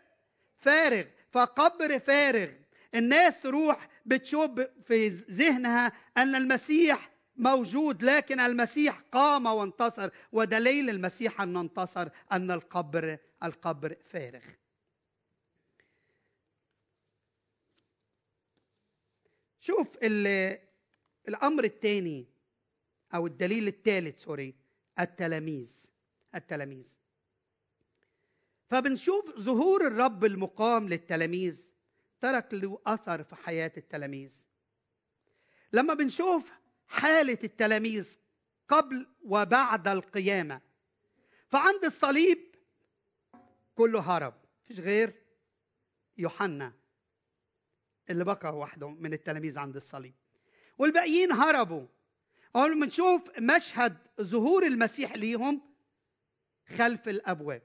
فارغ. 0.58 1.04
فقبر 1.32 2.00
فارغ 2.00 2.48
الناس 2.96 3.42
تروح 3.42 3.88
بتشوف 4.06 4.52
في 4.86 5.08
ذهنها 5.08 5.92
أن 6.18 6.36
المسيح 6.36 7.11
موجود 7.36 8.04
لكن 8.04 8.40
المسيح 8.40 9.00
قام 9.12 9.46
وانتصر 9.46 10.10
ودليل 10.32 10.90
المسيح 10.90 11.42
أن 11.42 11.58
انتصر 11.58 12.10
أن 12.32 12.52
القبر 12.52 13.18
القبر 13.44 13.96
فارغ. 14.06 14.42
شوف 19.60 19.98
الأمر 21.28 21.64
الثاني 21.64 22.26
أو 23.14 23.28
الدليل 23.28 23.68
الثالث 23.68 24.24
سوري 24.24 24.56
التلاميذ 25.00 25.86
التلاميذ. 26.36 26.96
فبنشوف 28.70 29.40
ظهور 29.40 29.88
الرب 29.88 30.26
المقام 30.26 30.90
للتلاميذ 30.90 31.72
ترك 32.22 32.54
له 32.54 32.82
أثر 32.86 33.24
في 33.24 33.36
حياة 33.36 33.72
التلاميذ. 33.78 34.46
لما 35.74 35.94
بنشوف 35.94 36.52
حالة 36.92 37.38
التلاميذ 37.44 38.18
قبل 38.68 39.08
وبعد 39.24 39.88
القيامة. 39.88 40.62
فعند 41.50 41.86
الصليب 41.86 42.56
كله 43.76 44.00
هرب. 44.00 44.34
فيش 44.64 44.80
غير 44.80 45.14
يوحنا 46.18 46.74
اللي 48.10 48.24
بقى 48.24 48.58
وحده 48.58 48.90
من 48.90 49.14
التلاميذ 49.14 49.60
عند 49.60 49.76
الصليب. 49.76 50.14
والباقيين 50.78 51.32
هربوا. 51.32 51.88
أول 52.56 52.80
ما 52.80 52.86
نشوف 52.86 53.40
مشهد 53.40 53.98
ظهور 54.22 54.66
المسيح 54.68 55.16
ليهم 55.16 55.62
خلف 56.68 57.10
الأبواب. 57.10 57.62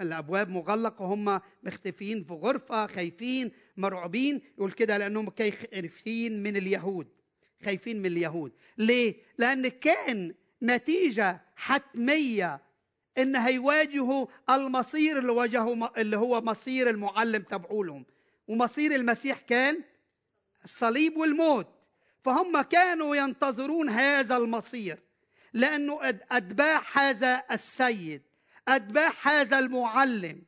الأبواب 0.00 0.48
مغلقة 0.48 1.02
وهم 1.02 1.40
مختفين 1.62 2.24
في 2.24 2.32
غرفة 2.32 2.86
خايفين 2.86 3.52
مرعوبين. 3.76 4.42
يقول 4.58 4.72
كده 4.72 4.98
لأنهم 4.98 5.30
خايفين 5.38 6.42
من 6.42 6.56
اليهود. 6.56 7.21
خايفين 7.64 7.98
من 7.98 8.06
اليهود. 8.06 8.52
ليه؟ 8.78 9.16
لأن 9.38 9.68
كان 9.68 10.34
نتيجة 10.62 11.40
حتمية 11.56 12.60
إن 13.18 13.36
هيواجهوا 13.36 14.26
المصير 14.50 15.18
اللي 15.18 15.32
واجهوا 15.32 16.00
اللي 16.00 16.16
هو 16.16 16.40
مصير 16.40 16.90
المعلم 16.90 17.42
تبعولهم 17.42 18.04
ومصير 18.48 18.94
المسيح 18.94 19.38
كان 19.40 19.82
الصليب 20.64 21.16
والموت. 21.16 21.66
فهم 22.24 22.60
كانوا 22.60 23.16
ينتظرون 23.16 23.88
هذا 23.88 24.36
المصير 24.36 24.98
لأنه 25.52 26.00
أتباع 26.30 26.82
هذا 26.92 27.42
السيد 27.50 28.22
أتباع 28.68 29.12
هذا 29.22 29.58
المعلم. 29.58 30.42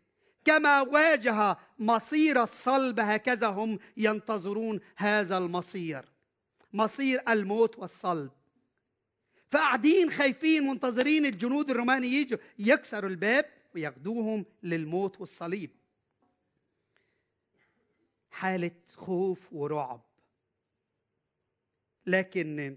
كما 0.44 0.80
واجه 0.80 1.56
مصير 1.78 2.42
الصلب 2.42 3.00
هكذا 3.00 3.46
هم 3.46 3.78
ينتظرون 3.96 4.80
هذا 4.96 5.38
المصير. 5.38 6.13
مصير 6.74 7.22
الموت 7.28 7.78
والصلب. 7.78 8.30
فقاعدين 9.50 10.10
خايفين 10.10 10.62
منتظرين 10.62 11.26
الجنود 11.26 11.70
الروماني 11.70 12.06
يجوا 12.06 12.38
يكسروا 12.58 13.10
الباب 13.10 13.50
وياخدوهم 13.74 14.46
للموت 14.62 15.20
والصليب. 15.20 15.70
حالة 18.30 18.70
خوف 18.94 19.52
ورعب. 19.52 20.00
لكن 22.06 22.76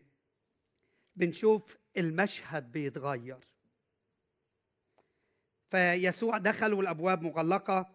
بنشوف 1.15 1.77
المشهد 1.97 2.71
بيتغير. 2.71 3.47
فيسوع 5.69 6.37
دخل 6.37 6.73
والابواب 6.73 7.21
مغلقة 7.21 7.89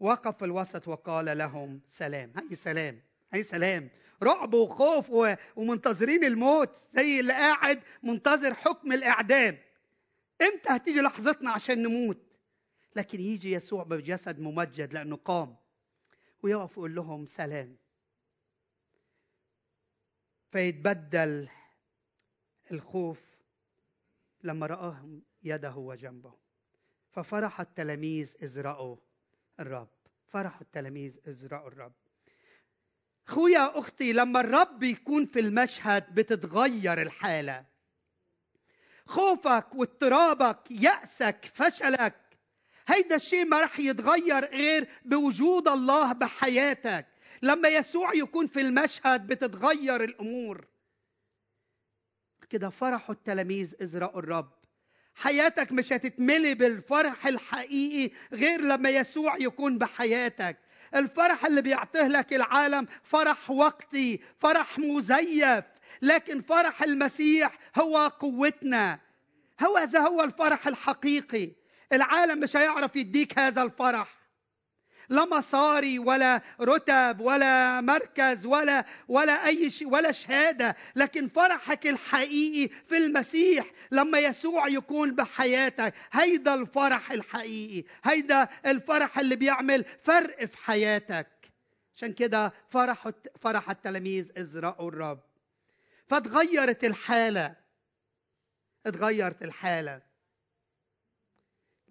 وقف 0.00 0.38
في 0.38 0.44
الوسط 0.44 0.88
وقال 0.88 1.38
لهم 1.38 1.80
سلام. 1.86 2.32
هاي 2.36 2.54
سلام. 2.54 3.13
هاي 3.34 3.42
سلام 3.42 3.90
رعب 4.22 4.54
وخوف 4.54 5.10
ومنتظرين 5.56 6.24
الموت 6.24 6.76
زي 6.90 7.20
اللي 7.20 7.32
قاعد 7.32 7.82
منتظر 8.02 8.54
حكم 8.54 8.92
الإعدام. 8.92 9.58
إمتى 10.42 10.68
هتيجي 10.68 11.00
لحظتنا 11.00 11.50
عشان 11.52 11.82
نموت؟ 11.82 12.18
لكن 12.96 13.20
يجي 13.20 13.52
يسوع 13.52 13.82
بجسد 13.82 14.40
ممجد 14.40 14.94
لأنه 14.94 15.16
قام. 15.16 15.56
ويقف 16.42 16.72
يقول 16.72 16.94
لهم 16.94 17.26
سلام. 17.26 17.76
فيتبدل 20.52 21.48
الخوف 22.72 23.20
لما 24.42 24.66
رآهم 24.66 25.22
يده 25.42 25.76
وجنبه. 25.76 26.34
ففرح 27.10 27.60
التلاميذ 27.60 28.34
إذ 28.42 28.60
رأوا 28.60 28.96
الرب. 29.60 29.88
فرح 30.26 30.60
التلاميذ 30.60 31.18
إذ 31.26 31.46
رأوا 31.46 31.68
الرب. 31.68 32.03
خويا 33.26 33.78
أختي 33.78 34.12
لما 34.12 34.40
الرب 34.40 34.82
يكون 34.82 35.26
في 35.26 35.40
المشهد 35.40 36.14
بتتغير 36.14 37.02
الحالة. 37.02 37.64
خوفك 39.06 39.74
واضطرابك 39.74 40.70
يأسك 40.70 41.50
فشلك. 41.54 42.14
هيدا 42.88 43.16
الشيء 43.16 43.44
ما 43.44 43.60
رح 43.60 43.80
يتغير 43.80 44.44
غير 44.44 44.88
بوجود 45.04 45.68
الله 45.68 46.12
بحياتك. 46.12 47.06
لما 47.42 47.68
يسوع 47.68 48.14
يكون 48.14 48.46
في 48.46 48.60
المشهد 48.60 49.26
بتتغير 49.26 50.04
الأمور. 50.04 50.66
كده 52.50 52.70
فرحوا 52.70 53.14
التلاميذ 53.14 53.98
رأوا 53.98 54.18
الرب. 54.18 54.52
حياتك 55.14 55.72
مش 55.72 55.92
هتتملي 55.92 56.54
بالفرح 56.54 57.26
الحقيقي 57.26 58.14
غير 58.32 58.60
لما 58.60 58.90
يسوع 58.90 59.36
يكون 59.36 59.78
بحياتك. 59.78 60.58
الفرح 60.94 61.46
اللي 61.46 61.62
بيعطيه 61.62 62.06
لك 62.06 62.32
العالم 62.32 62.86
فرح 63.02 63.50
وقتي 63.50 64.20
فرح 64.38 64.78
مزيف. 64.78 65.64
لكن 66.02 66.42
فرح 66.42 66.82
المسيح 66.82 67.58
هو 67.76 68.08
قوتنا. 68.08 68.98
هو 69.62 69.76
هذا 69.76 70.00
هو 70.00 70.22
الفرح 70.22 70.66
الحقيقي. 70.66 71.50
العالم 71.92 72.40
مش 72.40 72.56
هيعرف 72.56 72.96
يديك 72.96 73.38
هذا 73.38 73.62
الفرح. 73.62 74.23
لا 75.08 75.24
مصاري 75.24 75.98
ولا 75.98 76.42
رتب 76.60 77.20
ولا 77.20 77.80
مركز 77.80 78.46
ولا 78.46 78.84
ولا 79.08 79.46
أي 79.46 79.70
شيء 79.70 79.88
ولا 79.88 80.12
شهادة. 80.12 80.76
لكن 80.96 81.28
فرحك 81.28 81.86
الحقيقي 81.86 82.74
في 82.88 82.96
المسيح 82.96 83.70
لما 83.92 84.18
يسوع 84.18 84.68
يكون 84.68 85.14
بحياتك. 85.14 85.94
هيدا 86.12 86.54
الفرح 86.54 87.12
الحقيقي. 87.12 87.84
هيدا 88.04 88.48
الفرح 88.66 89.18
اللي 89.18 89.36
بيعمل 89.36 89.84
فرق 89.84 90.44
في 90.44 90.58
حياتك. 90.58 91.28
عشان 91.96 92.12
كده 92.12 92.52
فرح 92.68 93.08
فرح 93.40 93.70
التلاميذ 93.70 94.30
اذ 94.36 94.58
راوا 94.58 94.88
الرب. 94.88 95.20
فتغيرت 96.06 96.84
الحالة. 96.84 97.54
اتغيرت 98.86 99.42
الحالة. 99.42 100.02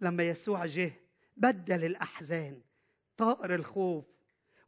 لما 0.01 0.23
يسوع 0.23 0.65
جه 0.65 0.93
بدل 1.37 1.85
الأحزان. 1.85 2.61
طائر 3.17 3.55
الخوف. 3.55 4.05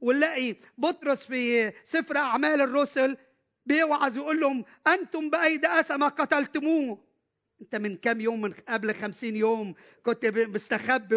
ونلاقي 0.01 0.55
بطرس 0.77 1.25
في 1.25 1.71
سفر 1.85 2.17
أعمال 2.17 2.61
الرسل 2.61 3.17
بيوعظ 3.65 4.17
يقول 4.17 4.39
لهم 4.39 4.65
أنتم 4.87 5.29
بأيدي 5.29 5.67
أسى 5.67 5.93
قتلتموه. 5.93 7.05
أنت 7.61 7.75
من 7.75 7.95
كام 7.95 8.21
يوم 8.21 8.41
من 8.41 8.53
قبل 8.53 8.95
خمسين 8.95 9.35
يوم 9.35 9.75
كنت 10.03 10.25
مستخبي 10.25 11.15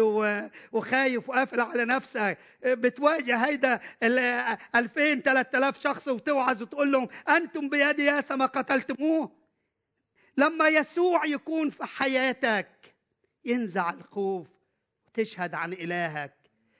وخايف 0.71 1.29
وقافل 1.29 1.59
على 1.59 1.85
نفسك. 1.85 2.37
بتواجه 2.65 3.37
هيدا 3.37 3.79
ألفين 4.75 5.21
ثلاثة 5.21 5.57
آلاف 5.57 5.83
شخص 5.83 6.07
وتوعظ 6.07 6.61
وتقول 6.61 6.91
لهم 6.91 7.07
أنتم 7.29 7.69
بيد 7.69 7.99
ياسا 7.99 8.35
ما 8.35 8.45
قتلتموه. 8.45 9.31
لما 10.37 10.67
يسوع 10.67 11.25
يكون 11.25 11.69
في 11.69 11.85
حياتك 11.85 12.95
ينزع 13.45 13.89
الخوف 13.89 14.47
وتشهد 15.07 15.53
عن 15.53 15.73
إلهك. 15.73 16.38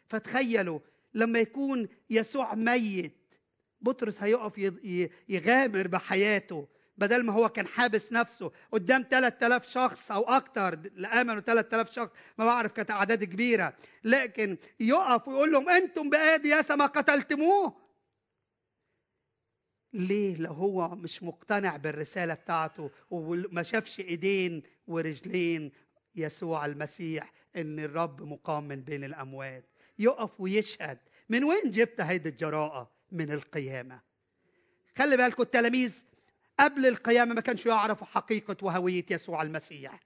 فتخيلوا 0.10 0.80
لما 1.14 1.40
يكون 1.40 1.88
يسوع 2.10 2.56
ميت 2.56 3.36
بطرس 3.82 4.24
هيقف 4.24 4.58
يغامر 5.30 5.88
بحياته 5.88 6.68
بدل 7.00 7.26
ما 7.26 7.34
هو 7.34 7.50
كان 7.50 7.68
حابس 7.68 8.14
نفسه 8.14 8.52
قدام 8.72 9.06
3000 9.10 9.70
شخص 9.70 10.12
أو 10.12 10.22
أكتر 10.24 10.80
لامنوا 10.94 11.40
3000 11.40 11.92
شخص 11.92 12.12
ما 12.38 12.46
بعرف 12.46 12.72
كانت 12.72 12.92
أعداد 12.92 13.24
كبيرة. 13.24 13.74
لكن 14.04 14.58
يقف 14.80 15.28
ويقول 15.28 15.52
لهم 15.52 15.70
أنتم 15.70 16.10
بآدي 16.10 16.50
يا 16.50 16.76
ما 16.76 16.86
قتلتموه. 16.86 17.76
ليه؟ 19.94 20.38
لو 20.38 20.54
هو 20.54 20.96
مش 20.96 21.24
مقتنع 21.24 21.78
بالرسالة 21.78 22.34
بتاعته 22.34 22.92
وما 23.10 23.64
شافش 23.64 24.00
إيدين 24.00 24.64
ورجلين 24.88 25.72
يسوع 26.16 26.66
المسيح 26.66 27.34
إن 27.56 27.80
الرب 27.80 28.22
مقام 28.22 28.68
من 28.68 28.82
بين 28.82 29.04
الأموات. 29.04 29.66
يقف 30.00 30.30
ويشهد. 30.40 30.98
من 31.30 31.44
وين 31.44 31.72
جبت 31.72 32.02
هيدي 32.02 32.30
الجراءة 32.30 32.92
من 33.12 33.32
القيامة؟ 33.32 34.00
خلي 34.98 35.18
بالكم 35.18 35.44
التلاميذ 35.44 36.04
قبل 36.60 36.86
القيامة 36.86 37.34
ما 37.34 37.42
كانش 37.42 37.66
يعرفوا 37.66 38.08
حقيقة 38.08 38.58
وهوية 38.62 39.06
يسوع 39.10 39.42
المسيح. 39.42 40.00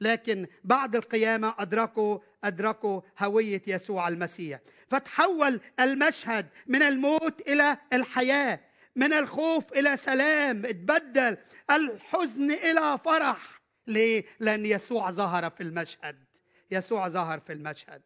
لكن 0.00 0.46
بعد 0.64 0.96
القيامة 0.96 1.54
أدركوا 1.58 2.18
أدركوا 2.44 3.00
هوية 3.18 3.62
يسوع 3.66 4.08
المسيح. 4.08 4.60
فتحول 4.88 5.60
المشهد 5.80 6.46
من 6.66 6.82
الموت 6.82 7.48
إلى 7.48 7.76
الحياة 7.92 8.60
من 8.96 9.12
الخوف 9.12 9.72
إلى 9.72 9.96
سلام 9.96 10.66
اتبدل 10.66 11.36
الحزن 11.70 12.50
إلى 12.50 12.98
فرح. 13.04 13.62
ليه؟ 13.86 14.24
لأن 14.40 14.66
يسوع 14.66 15.10
ظهر 15.10 15.50
في 15.50 15.62
المشهد. 15.62 16.24
يسوع 16.70 17.08
ظهر 17.08 17.40
في 17.40 17.52
المشهد. 17.52 18.02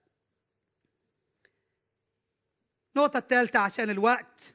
النقطة 2.96 3.18
الثالثة 3.18 3.58
عشان 3.58 3.90
الوقت. 3.90 4.54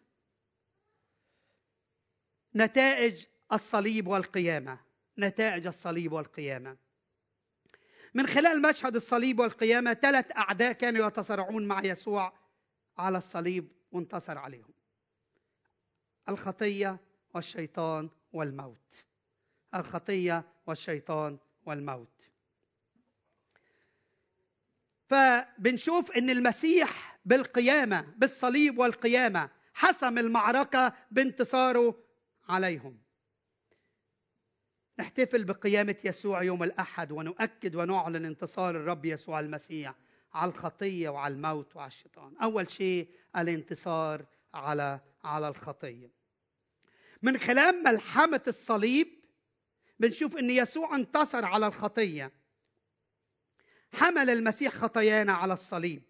نتائج 2.56 3.26
الصليب 3.54 4.08
والقيامة. 4.08 4.80
نتائج 5.18 5.68
الصليب 5.68 6.12
والقيامة. 6.12 6.78
من 8.14 8.28
خلال 8.28 8.62
مشهد 8.62 8.96
الصليب 8.96 9.40
والقيامة 9.40 9.94
ثلاث 9.94 10.38
أعداء 10.38 10.72
كانوا 10.72 11.08
يتصارعون 11.08 11.68
مع 11.68 11.84
يسوع 11.84 12.34
على 12.98 13.18
الصليب 13.18 13.72
وانتصر 13.92 14.38
عليهم. 14.38 14.74
الخطية 16.30 17.00
والشيطان 17.34 18.10
والموت. 18.34 19.06
الخطية 19.76 20.44
والشيطان 20.68 21.38
والموت. 21.66 22.30
فبنشوف 25.08 26.12
إن 26.12 26.30
المسيح 26.30 27.11
بالقيامة 27.26 28.02
بالصليب 28.18 28.78
والقيامة. 28.78 29.50
حسم 29.74 30.18
المعركة 30.18 30.94
بانتصاره 31.12 32.04
عليهم. 32.48 33.02
نحتفل 35.00 35.44
بقيامة 35.44 35.96
يسوع 36.04 36.44
يوم 36.44 36.64
الأحد 36.64 37.12
ونؤكد 37.12 37.76
ونعلن 37.76 38.26
انتصار 38.26 38.76
الرب 38.76 39.06
يسوع 39.06 39.40
المسيح 39.40 39.96
على 40.34 40.52
الخطية 40.52 41.10
وعلى 41.10 41.34
الموت 41.34 41.76
وعلى 41.76 41.88
الشيطان. 41.88 42.38
أول 42.38 42.72
شيء 42.72 43.10
الانتصار 43.38 44.26
على 44.54 45.00
على 45.24 45.48
الخطية. 45.48 46.12
من 47.22 47.38
خلال 47.38 47.84
ملحمة 47.84 48.42
الصليب 48.48 49.08
بنشوف 50.00 50.38
إن 50.38 50.50
يسوع 50.50 50.96
انتصر 50.96 51.46
على 51.46 51.68
الخطية. 51.68 52.32
حمل 53.94 54.30
المسيح 54.30 54.74
خطايانا 54.74 55.34
على 55.34 55.54
الصليب. 55.54 56.04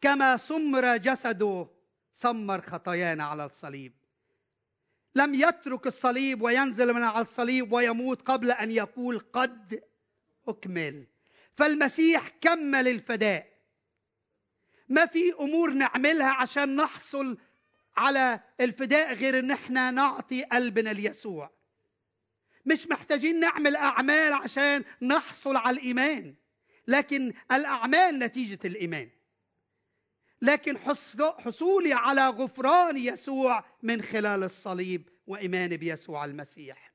كما 0.00 0.36
سمر 0.36 0.96
جسده 0.96 1.68
سمر 2.12 2.60
خطايانا 2.60 3.24
على 3.24 3.44
الصليب. 3.44 3.92
لم 5.14 5.34
يترك 5.34 5.86
الصليب 5.86 6.42
وينزل 6.42 6.92
من 6.92 7.02
على 7.02 7.20
الصليب 7.22 7.72
ويموت 7.72 8.22
قبل 8.22 8.50
أن 8.50 8.70
يقول 8.70 9.18
قد 9.18 9.82
أكمل. 10.48 11.06
فالمسيح 11.56 12.28
كمل 12.28 12.88
الفداء. 12.88 13.50
ما 14.88 15.06
في 15.06 15.32
أمور 15.40 15.70
نعملها 15.70 16.30
عشان 16.32 16.76
نحصل 16.76 17.38
على 17.96 18.40
الفداء 18.60 19.14
غير 19.14 19.38
إن 19.38 19.50
إحنا 19.50 19.90
نعطي 19.90 20.44
قلبنا 20.44 20.90
ليسوع. 20.90 21.50
مش 22.66 22.86
محتاجين 22.86 23.40
نعمل 23.40 23.76
أعمال 23.76 24.32
عشان 24.32 24.84
نحصل 25.02 25.56
على 25.56 25.80
الإيمان 25.80 26.34
لكن 26.86 27.32
الأعمال 27.52 28.18
نتيجة 28.18 28.58
الإيمان. 28.64 29.10
لكن 30.42 30.78
حصولي 31.38 31.92
على 31.92 32.28
غفران 32.28 32.96
يسوع 32.96 33.64
من 33.82 34.02
خلال 34.02 34.42
الصليب 34.42 35.08
وإيماني 35.26 35.76
بيسوع 35.76 36.24
المسيح. 36.24 36.92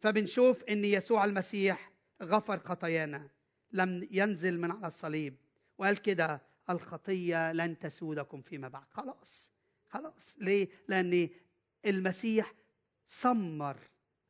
فبنشوف 0.00 0.64
إن 0.64 0.84
يسوع 0.84 1.24
المسيح 1.24 1.90
غفر 2.22 2.58
خطايانا 2.58 3.28
لم 3.72 4.08
ينزل 4.10 4.60
من 4.60 4.70
على 4.70 4.86
الصليب 4.86 5.36
وقال 5.78 6.02
كده 6.02 6.42
الخطية 6.70 7.52
لن 7.52 7.78
تسودكم 7.78 8.42
فيما 8.42 8.68
بعد. 8.68 8.86
خلاص 8.90 9.50
خلاص. 9.88 10.36
ليه؟ 10.38 10.68
لأن 10.88 11.28
المسيح 11.86 12.52
سمر 13.06 13.76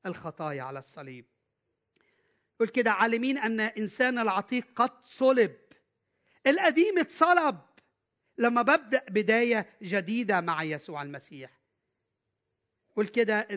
الخطايا 0.07 0.63
على 0.63 0.79
الصليب. 0.79 1.25
يقول 2.55 2.69
كده 2.69 2.93
عالمين 2.93 3.39
أن 3.39 3.61
إنسان 3.61 4.19
العتيق 4.19 4.67
قد 4.77 4.91
صلب 5.05 5.57
القديم 6.47 6.99
اتصلب 6.99 7.61
لما 8.39 8.63
ببدأ 8.63 9.05
بداية 9.09 9.67
جديدة 9.83 10.41
مع 10.41 10.63
يسوع 10.63 11.03
المسيح. 11.03 11.61
يقول 12.93 13.09
كده 13.09 13.49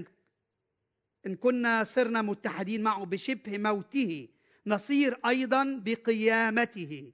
إن 1.26 1.36
كنا 1.36 1.84
صرنا 1.84 2.22
متحدين 2.22 2.84
معه 2.84 3.06
بشبه 3.06 3.58
موته 3.58 4.28
نصير 4.68 5.20
أيضا 5.28 5.82
بقيامته. 5.86 7.12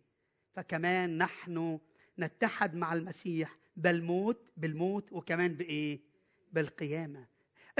فكمان 0.53 1.17
نحن 1.17 1.79
نتحد 2.19 2.75
مع 2.75 2.93
المسيح 2.93 3.57
بالموت 3.75 4.51
بالموت 4.57 5.11
وكمان 5.13 5.53
بإيه؟ 5.53 5.99
بالقيامة. 6.51 7.27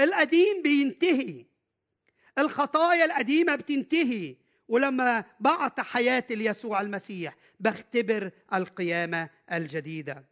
القديم 0.00 0.62
بينتهي. 0.62 1.46
الخطايا 2.38 3.04
القديمة 3.04 3.54
بتنتهي. 3.54 4.36
ولما 4.68 5.24
بعت 5.40 5.80
حياتي 5.80 6.34
ليسوع 6.34 6.80
المسيح 6.80 7.36
بختبر 7.60 8.30
القيامة 8.54 9.30
الجديدة. 9.52 10.24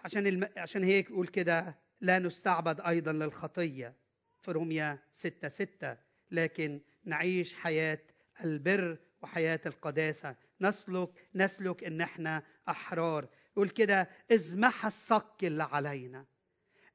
عشان 0.00 0.26
الم... 0.26 0.48
عشان 0.56 0.84
هيك 0.84 1.10
يقول 1.10 1.26
كده 1.26 1.76
لا 2.00 2.18
نستعبد 2.18 2.80
أيضا 2.80 3.12
للخطية. 3.12 3.94
في 4.40 4.52
روميا 4.52 4.98
ستة 5.12 5.48
ستة 5.48 5.96
لكن 6.30 6.80
نعيش 7.04 7.54
حياة 7.54 7.98
البر 8.44 8.98
وحياة 9.22 9.60
القداسة. 9.66 10.36
نسلك 10.60 11.28
نسلك 11.34 11.84
إن 11.84 12.00
إحنا 12.00 12.42
أحرار. 12.68 13.28
يقول 13.56 13.68
كده 13.70 14.08
ازمح 14.32 14.86
الصك 14.86 15.34
اللي 15.42 15.62
علينا. 15.62 16.24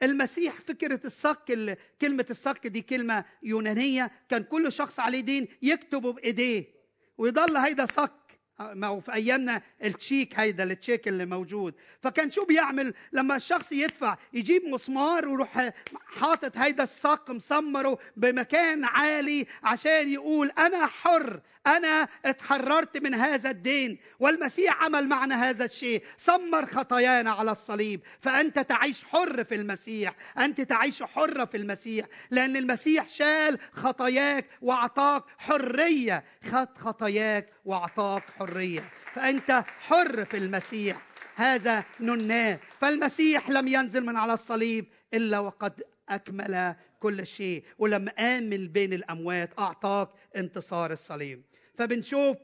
المسيح 0.04 0.62
فكرة 0.62 1.00
الصك 1.06 1.78
كلمة 2.02 2.26
الصك 2.30 2.68
دي 2.68 2.82
كلمة 2.82 3.26
يونانية. 3.44 4.12
كان 4.30 4.44
كل 4.44 4.72
شخص 4.72 5.00
عليه 5.00 5.20
دين 5.20 5.48
يكتبه 5.62 6.14
بإيديه. 6.14 6.82
ويضل 7.18 7.58
هيدا 7.58 7.86
صك 7.86 8.12
ما 8.60 8.88
هو 8.88 9.00
في 9.00 9.14
أيامنا 9.14 9.62
التشيك 9.84 10.40
هيدا 10.40 10.64
التشيك 10.64 11.08
اللي 11.08 11.26
موجود. 11.26 11.76
فكان 12.02 12.32
شو 12.32 12.46
بيعمل؟ 12.46 12.94
لما 13.14 13.36
الشخص 13.36 13.72
يدفع 13.72 14.18
يجيب 14.34 14.66
مسمار 14.66 15.28
ويروح 15.28 15.72
حاطط 16.06 16.58
هيدا 16.58 16.84
الصك 16.84 17.30
مسمره 17.30 17.98
بمكان 18.18 18.86
عالي 18.86 19.46
عشان 19.64 20.10
يقول 20.10 20.52
أنا 20.58 20.86
حر 20.88 21.42
أنا 21.68 22.08
اتحررت 22.26 22.98
من 22.98 23.14
هذا 23.14 23.50
الدين 23.50 23.98
والمسيح 24.20 24.84
عمل 24.84 25.08
معنا 25.08 25.50
هذا 25.50 25.66
الشيء. 25.66 26.04
سمر 26.18 26.66
خطايانا 26.66 27.32
على 27.32 27.52
الصليب. 27.52 28.02
فأنت 28.22 28.60
تعيش 28.60 29.04
حر 29.04 29.44
في 29.44 29.56
المسيح. 29.56 30.16
أنت 30.38 30.62
تعيش 30.62 31.04
حره 31.04 31.46
في 31.46 31.58
المسيح. 31.58 32.06
لأن 32.32 32.58
المسيح 32.58 33.10
شال 33.10 33.60
خطاياك 33.72 34.46
وأعطاك 34.62 35.24
حرية. 35.38 36.24
خد 36.52 36.78
خطاياك 36.78 37.50
واعطاك 37.66 38.24
حرية. 38.30 38.90
فأنت 39.14 39.52
حر 39.80 40.26
في 40.26 40.38
المسيح. 40.38 41.02
هذا 41.36 41.84
نناه. 42.00 42.60
فالمسيح 42.80 43.50
لم 43.50 43.68
ينزل 43.68 44.06
من 44.06 44.16
على 44.16 44.34
الصليب 44.34 44.86
إلا 45.14 45.40
وقد 45.40 45.84
أكمل 46.10 46.76
كل 47.00 47.28
شيء. 47.28 47.64
ولما 47.78 48.12
قام 48.18 48.44
من 48.44 48.68
بين 48.68 48.94
الأموات. 48.94 49.60
أعطاك 49.60 50.10
انتصار 50.36 50.92
الصليب. 50.92 51.44
فبنشوف 51.78 52.38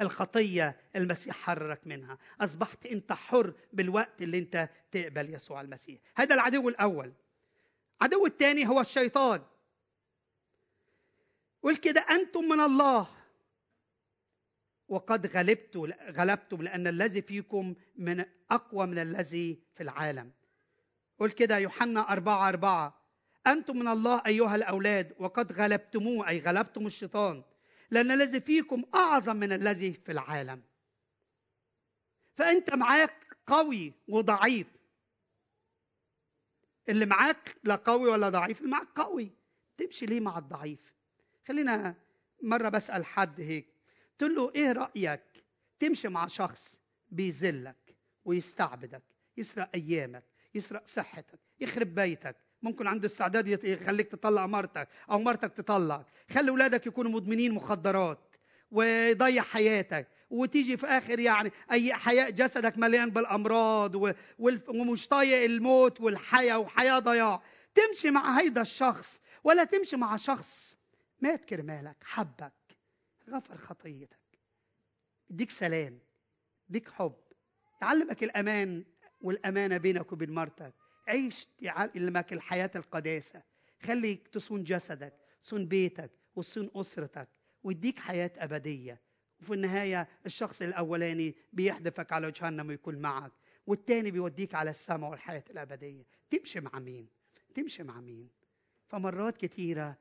الخطية 0.00 0.76
المسيح 0.96 1.36
حررك 1.36 1.86
منها. 1.86 2.18
أصبحت 2.40 2.86
أنت 2.86 3.12
حر 3.12 3.52
بالوقت 3.72 4.22
اللي 4.22 4.38
أنت 4.38 4.68
تقبل 4.92 5.34
يسوع 5.34 5.60
المسيح. 5.60 6.00
هذا 6.16 6.34
العدو 6.34 6.68
الأول. 6.68 7.12
العدو 8.00 8.26
الثاني 8.26 8.68
هو 8.68 8.80
الشيطان. 8.80 9.40
قل 11.62 11.76
كده 11.76 12.00
أنتم 12.10 12.40
من 12.40 12.60
الله. 12.60 13.17
وقد 14.88 15.26
غلبت 15.26 15.76
غلبتم 16.10 16.62
لأن 16.62 16.86
الذي 16.86 17.22
فيكم 17.22 17.74
من 17.96 18.24
أقوى 18.50 18.86
من 18.86 18.98
الذي 18.98 19.62
في 19.74 19.82
العالم. 19.82 20.32
قل 21.18 21.30
كده 21.30 21.58
يوحنا 21.58 22.12
أربعة 22.12 22.48
أربعة. 22.48 23.02
أنتم 23.46 23.78
من 23.78 23.88
الله 23.88 24.22
أيها 24.26 24.54
الأولاد 24.54 25.14
وقد 25.18 25.52
غلبتموه 25.52 26.28
أي 26.28 26.40
غلبتم 26.40 26.86
الشيطان 26.86 27.42
لأن 27.90 28.10
الذي 28.10 28.40
فيكم 28.40 28.82
أعظم 28.94 29.36
من 29.36 29.52
الذي 29.52 29.92
في 29.92 30.12
العالم. 30.12 30.62
فأنت 32.36 32.74
معاك 32.74 33.36
قوي 33.46 33.92
وضعيف. 34.08 34.66
اللي 36.88 37.06
معاك 37.06 37.56
لا 37.64 37.74
قوي 37.74 38.10
ولا 38.10 38.28
ضعيف 38.28 38.60
اللي 38.60 38.70
معاك 38.70 38.88
قوي. 38.94 39.30
تمشي 39.76 40.06
ليه 40.06 40.20
مع 40.20 40.38
الضعيف؟ 40.38 40.94
خلينا 41.48 41.94
مرة 42.42 42.68
بسأل 42.68 43.04
حد 43.04 43.40
هيك. 43.40 43.77
قلت 44.20 44.30
له 44.30 44.52
إيه 44.54 44.72
رأيك 44.72 45.20
تمشي 45.80 46.08
مع 46.08 46.26
شخص 46.26 46.78
بيذلك 47.08 47.96
ويستعبدك 48.24 49.02
يسرق 49.36 49.70
أيامك 49.74 50.24
يسرق 50.54 50.86
صحتك 50.86 51.38
يخرب 51.60 51.94
بيتك 51.94 52.36
ممكن 52.62 52.86
عنده 52.86 53.06
استعداد 53.06 53.64
يخليك 53.64 54.08
تطلع 54.08 54.46
مرتك 54.46 54.88
أو 55.10 55.18
مرتك 55.18 55.52
تطلع 55.52 56.06
خلي 56.30 56.50
أولادك 56.50 56.86
يكونوا 56.86 57.10
مدمنين 57.10 57.54
مخدرات 57.54 58.36
ويضيع 58.70 59.42
حياتك 59.42 60.08
وتيجي 60.30 60.76
في 60.76 60.86
آخر 60.86 61.18
يعني 61.18 61.52
أي 61.70 61.94
حياة 61.94 62.30
جسدك 62.30 62.78
مليان 62.78 63.10
بالأمراض 63.10 63.94
ومش 64.68 65.08
طايق 65.08 65.44
الموت 65.44 66.00
والحياة 66.00 66.58
وحياة 66.58 66.98
ضياع. 66.98 67.42
تمشي 67.74 68.10
مع 68.10 68.38
هيدا 68.40 68.60
الشخص 68.62 69.20
ولا 69.44 69.64
تمشي 69.64 69.96
مع 69.96 70.16
شخص 70.16 70.76
مات 71.20 71.44
كرمالك 71.44 71.96
حبك. 72.04 72.57
غفر 73.28 73.56
خطيتك. 73.56 74.18
يديك 75.30 75.50
سلام 75.50 75.98
يديك 76.70 76.88
حب 76.88 77.16
يعلمك 77.82 78.24
الأمان 78.24 78.84
والأمانة 79.20 79.76
بينك 79.76 80.12
وبين 80.12 80.30
مرتك. 80.30 80.74
عيش 81.08 81.48
يعلمك 81.60 82.32
الحياة 82.32 82.70
القداسة. 82.76 83.42
خليك 83.82 84.28
تصون 84.28 84.64
جسدك 84.64 85.14
صون 85.42 85.66
بيتك 85.66 86.10
وصون 86.36 86.70
أسرتك 86.74 87.28
ويديك 87.62 87.98
حياة 87.98 88.30
أبدية. 88.36 89.00
وفي 89.40 89.54
النهاية 89.54 90.08
الشخص 90.26 90.62
الأولاني 90.62 91.34
بيحدفك 91.52 92.12
على 92.12 92.30
جهنم 92.30 92.68
ويكون 92.68 92.98
معك 92.98 93.32
والتاني 93.66 94.10
بيوديك 94.10 94.54
على 94.54 94.70
السماء 94.70 95.10
والحياة 95.10 95.44
الأبدية. 95.50 96.04
تمشي 96.30 96.60
مع 96.60 96.78
مين؟ 96.78 97.08
تمشي 97.54 97.82
مع 97.82 98.00
مين؟ 98.00 98.28
فمرات 98.88 99.36
كثيرة 99.36 99.96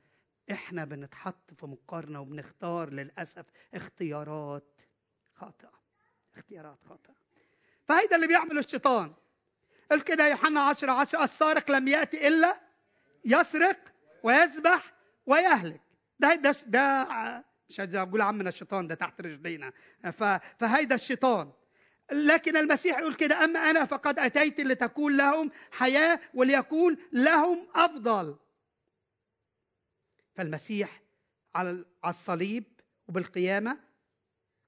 إحنا 0.52 0.86
بنتحط 0.86 1.54
في 1.60 1.66
مقارنة 1.66 2.22
وبنختار 2.22 2.90
للأسف 2.90 3.46
اختيارات 3.74 4.82
خاطئة 5.36 5.72
اختيارات 6.38 6.78
خاطئة. 6.90 7.14
فهيدا 7.86 8.16
اللي 8.16 8.28
بيعمله 8.28 8.60
الشيطان. 8.60 9.14
قال 9.92 10.04
كده 10.04 10.28
يوحنا 10.28 10.60
10 10.62 10.92
10 10.92 11.24
السارق 11.24 11.72
لم 11.72 11.88
يأتي 11.88 12.28
إلا 12.28 12.60
يسرق 13.26 13.80
ويذبح 14.24 14.94
ويهلك. 15.26 15.82
ده 16.20 16.36
ده 16.36 16.56
ده 16.66 17.08
مش 17.70 17.80
عايز 17.80 17.96
أقول 17.96 18.22
عمنا 18.22 18.50
الشيطان 18.50 18.88
ده 18.88 18.96
تحت 18.96 19.22
رجلينا. 19.22 19.74
فهيدا 20.60 20.96
الشيطان. 20.96 21.52
لكن 22.12 22.58
المسيح 22.58 23.00
يقول 23.00 23.16
كده 23.16 23.44
أما 23.44 23.60
أنا 23.60 23.86
فقد 23.86 24.20
أتيت 24.20 24.60
لتكون 24.62 25.18
لهم 25.18 25.52
حياة 25.72 26.20
وليكون 26.34 26.98
لهم 27.12 27.68
أفضل. 27.76 28.38
فالمسيح 30.38 31.02
على 31.56 31.86
الصليب 32.06 32.64
وبالقيامة 33.08 33.80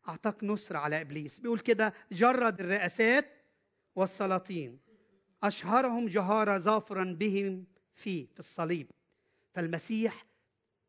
أعطاك 0.07 0.43
نصر 0.43 0.77
على 0.77 1.01
إبليس. 1.01 1.39
بيقول 1.39 1.59
كده 1.59 1.93
جرد 2.11 2.59
الرئاسات 2.59 3.25
والسلاطين 3.95 4.79
أشهرهم 5.43 6.07
جهارة 6.07 6.57
ظافرا 6.57 7.15
بهم 7.19 7.65
فيه 7.93 8.27
في 8.33 8.39
الصليب. 8.39 8.91
فالمسيح 9.53 10.25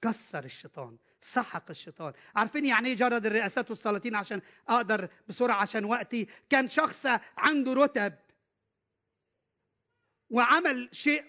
كسر 0.02 0.44
الشيطان 0.44 0.96
سحق 1.20 1.70
الشيطان. 1.70 2.12
عارفين 2.36 2.64
يعني 2.64 2.88
إيه 2.88 2.96
جرد 2.96 3.26
الرئاسات 3.26 3.70
والسلاطين؟ 3.70 4.14
عشان 4.14 4.40
أقدر 4.68 5.08
بسرعة 5.28 5.60
عشان 5.60 5.84
وقتي. 5.84 6.26
كان 6.50 6.68
شخص 6.68 7.06
عنده 7.36 7.72
رتب 7.72 8.14
وعمل 10.30 10.88
شيء 10.92 11.24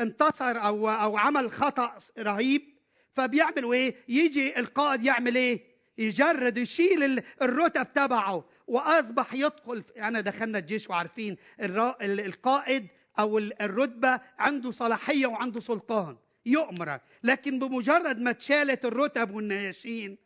انتصر 0.00 0.64
أو 0.66 0.90
أو 0.90 1.16
عمل 1.16 1.52
خطأ 1.52 1.98
رهيب. 2.18 2.69
فبيعملوا 3.14 3.74
إيه؟ 3.74 3.94
يجي 4.08 4.58
القائد 4.58 5.04
يعمل 5.04 5.36
إيه؟ 5.36 5.60
يجرد 5.98 6.58
يشيل 6.58 7.22
الرتب 7.42 7.92
تبعه 7.92 8.44
وأصبح 8.66 9.34
يدخل 9.34 9.84
أنا 9.98 10.20
دخلنا 10.20 10.58
الجيش 10.58 10.90
وعارفين 10.90 11.36
القائد 12.02 12.86
أو 13.18 13.38
الرتبة 13.38 14.20
عنده 14.38 14.70
صلاحية 14.70 15.26
وعنده 15.26 15.60
سلطان 15.60 16.16
يؤمرك 16.46 17.02
لكن 17.22 17.58
بمجرد 17.58 18.20
ما 18.20 18.30
اتشالت 18.30 18.84
الرتب 18.84 19.30
والنياشين 19.34 20.16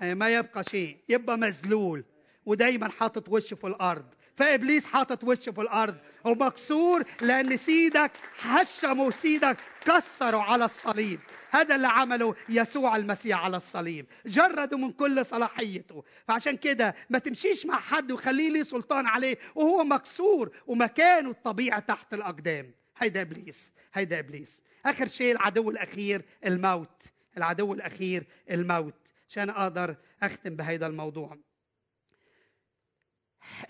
ما 0.00 0.28
يبقى 0.28 0.64
شيء 0.70 0.96
يبقى 1.08 1.38
مذلول 1.38 2.04
ودايما 2.46 2.88
حاطط 2.88 3.28
وشه 3.28 3.54
في 3.54 3.66
الأرض. 3.66 4.04
فإبليس 4.40 4.86
حاطط 4.86 5.24
وشه 5.24 5.52
في 5.52 5.60
الأرض 5.60 5.96
ومكسور 6.24 7.02
لأن 7.20 7.56
سيدك 7.56 8.12
هشموا 8.40 9.10
سيدك 9.10 9.56
كسروا 9.84 10.42
على 10.42 10.64
الصليب. 10.64 11.20
هذا 11.50 11.74
اللي 11.74 11.88
عمله 11.88 12.34
يسوع 12.48 12.96
المسيح 12.96 13.44
على 13.44 13.56
الصليب. 13.56 14.06
جرده 14.26 14.78
من 14.78 14.92
كل 14.92 15.26
صلاحيته. 15.26 16.04
فعشان 16.28 16.56
كده 16.56 16.94
ما 17.10 17.18
تمشيش 17.18 17.66
مع 17.66 17.80
حد 17.80 18.12
وخليه 18.12 18.50
لي 18.50 18.64
سلطان 18.64 19.06
عليه 19.06 19.38
وهو 19.54 19.84
مكسور 19.84 20.50
ومكانه 20.66 21.30
الطبيعي 21.30 21.80
تحت 21.80 22.14
الأقدام. 22.14 22.74
هيدا 22.98 23.20
إبليس 23.20 23.72
هيدا 23.94 24.18
إبليس. 24.18 24.62
آخر 24.86 25.06
شيء 25.06 25.32
العدو 25.32 25.70
الأخير 25.70 26.22
الموت. 26.46 27.02
العدو 27.36 27.72
الأخير 27.74 28.26
الموت. 28.50 28.94
عشان 29.28 29.50
أقدر 29.50 29.96
أختم 30.22 30.56
بهذا 30.56 30.86
الموضوع. 30.86 31.38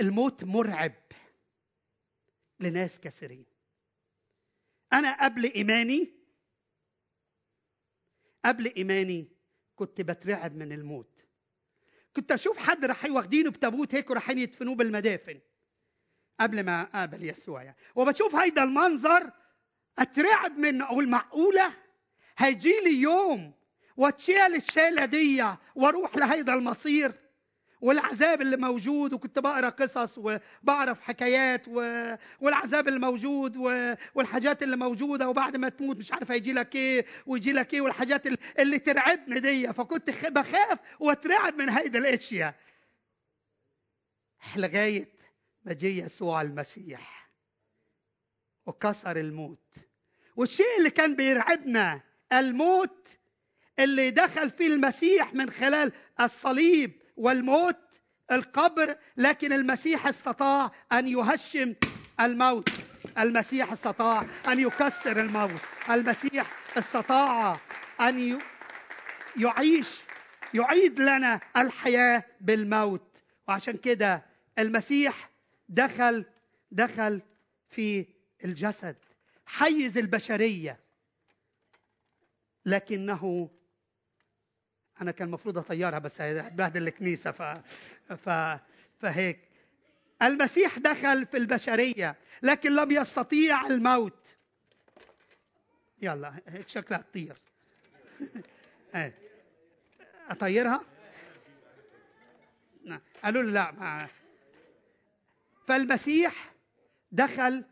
الموت 0.01 0.45
مرعب 0.45 0.93
لناس 2.61 3.01
كثيرين. 3.01 3.47
أنا 4.93 5.25
قبل 5.25 5.53
إيماني 5.53 6.13
قبل 8.45 8.75
إيماني 8.77 9.29
كنت 9.77 10.01
بترعب 10.01 10.57
من 10.57 10.73
الموت. 10.73 11.25
كنت 12.17 12.33
أشوف 12.33 12.59
حد 12.59 12.85
راح 12.85 13.05
واخدينه 13.05 13.51
بتابوت 13.51 13.95
هيك 13.95 14.11
ورايحين 14.11 14.39
يدفنوه 14.39 14.75
بالمدافن 14.75 15.41
قبل 16.41 16.65
ما 16.65 16.83
أقابل 16.83 17.25
يسوع. 17.25 17.63
يعني 17.63 17.77
وبشوف 17.95 18.35
هيدا 18.35 18.63
المنظر 18.63 19.31
أترعب 19.99 20.59
منه. 20.59 20.85
أقول 20.85 21.09
معقولة؟ 21.09 21.77
هيجي 22.39 22.81
لي 22.85 23.01
يوم 23.01 23.55
وأتشال 23.97 24.55
الشاله 24.55 25.05
دي 25.05 25.57
وأروح 25.75 26.17
لهيدا 26.17 26.55
المصير؟ 26.55 27.30
والعذاب 27.81 28.43
اللي 28.43 28.57
موجود 28.57 29.13
وكنت 29.13 29.39
بقرأ 29.39 29.69
قصص 29.69 30.19
وبعرف 30.19 31.01
حكايات 31.01 31.69
و... 31.69 31.75
والعذاب 32.41 32.89
اللي 32.89 32.99
موجود 32.99 33.57
و... 33.57 33.95
والحاجات 34.15 34.63
اللي 34.63 34.77
موجودة 34.77 35.29
وبعد 35.29 35.57
ما 35.57 35.69
تموت 35.69 35.99
مش 35.99 36.13
عارف 36.13 36.31
هيجي 36.31 36.53
لك 36.53 36.75
إيه 36.75 37.07
ويجي 37.27 37.53
لك 37.53 37.75
إيه 37.75 37.81
والحاجات 37.81 38.27
اللي, 38.27 38.39
اللي 38.59 38.79
ترعبني 38.79 39.41
دي. 39.41 39.73
فكنت 39.73 40.11
خ... 40.11 40.29
بخاف 40.29 40.79
واترعب 41.01 41.55
من 41.59 41.69
هيدا 41.69 41.99
الأشياء. 41.99 42.55
لغاية 44.57 45.09
ما 45.65 45.73
جه 45.73 46.05
يسوع 46.05 46.43
المسيح 46.43 47.31
وكسر 48.67 49.17
الموت. 49.17 49.75
والشيء 50.37 50.79
اللي 50.79 50.91
كان 50.91 51.15
بيرعبنا 51.15 52.01
الموت 52.33 53.09
اللي 53.79 54.11
دخل 54.11 54.51
فيه 54.51 54.67
المسيح 54.67 55.35
من 55.35 55.51
خلال 55.51 55.93
الصليب 56.21 57.00
والموت 57.21 57.77
القبر 58.33 58.97
لكن 59.17 59.53
المسيح 59.53 60.07
استطاع 60.07 60.73
أن 60.93 61.09
يهشم 61.09 61.75
الموت. 62.21 62.69
المسيح 63.19 63.73
استطاع 63.73 64.27
أن 64.49 64.59
يكسر 64.59 65.21
الموت. 65.21 65.61
المسيح 65.91 66.51
استطاع 66.79 67.61
أن 68.01 68.39
يعيش 69.37 70.01
يعيد 70.55 71.01
لنا 71.01 71.41
الحياة 71.57 72.25
بالموت. 72.41 73.19
وعشان 73.49 73.77
كده 73.77 74.23
المسيح 74.59 75.31
دخل 75.69 76.25
دخل 76.71 77.23
في 77.69 78.07
الجسد 78.45 78.97
حيز 79.47 79.99
البشرية 79.99 80.81
لكنه 82.67 83.51
أنا 85.01 85.11
كان 85.11 85.29
المفروض 85.29 85.59
أطيرها 85.59 85.99
بس 85.99 86.21
هتبهدل 86.21 86.89
الكنيسة 86.89 87.31
ف... 87.31 87.43
ف... 88.13 88.59
فهيك. 89.01 89.39
المسيح 90.23 90.79
دخل 90.79 91.27
في 91.27 91.37
البشرية 91.37 92.17
لكن 92.43 92.75
لم 92.75 92.91
يستطيع 92.91 93.67
الموت. 93.67 94.37
يلا 96.03 96.35
هيك 96.49 96.69
شكلها 96.69 97.01
تطير. 97.01 97.37
أطيرها؟ 100.31 100.81
قالوا 103.25 103.43
لي 103.43 103.51
لا 103.51 103.71
ما. 103.71 104.09
فالمسيح 105.67 106.53
دخل 107.13 107.65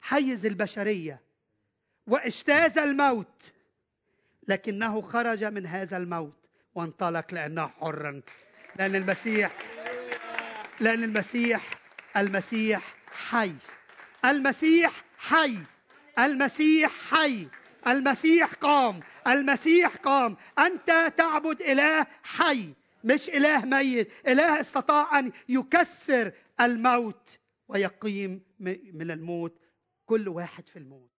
حيز 0.00 0.46
البشرية 0.46 1.20
واجتاز 2.06 2.78
الموت 2.78 3.52
لكنه 4.48 5.00
خرج 5.00 5.44
من 5.44 5.66
هذا 5.66 5.96
الموت. 5.96 6.35
وانطلق 6.76 7.34
لأنه 7.34 7.66
حرا 7.68 8.22
لأن 8.76 8.96
المسيح 8.96 9.52
لأن 10.80 11.04
المسيح 11.04 11.70
المسيح 12.16 12.94
حي. 13.30 13.52
المسيح 14.24 15.04
حي. 15.18 15.58
المسيح 16.18 16.92
حي. 17.10 17.48
المسيح 17.86 18.54
قام. 18.54 19.00
المسيح 19.26 19.96
قام. 19.96 20.36
أنت 20.58 21.12
تعبد 21.16 21.62
إله 21.62 22.06
حي 22.22 22.72
مش 23.04 23.28
إله 23.28 23.64
ميت. 23.64 24.12
إله 24.28 24.60
استطاع 24.60 25.18
أن 25.18 25.32
يكسر 25.48 26.32
الموت 26.60 27.38
ويقيم 27.68 28.40
من 28.92 29.10
الموت 29.10 29.58
كل 30.06 30.28
واحد 30.28 30.68
في 30.68 30.78
الموت. 30.78 31.10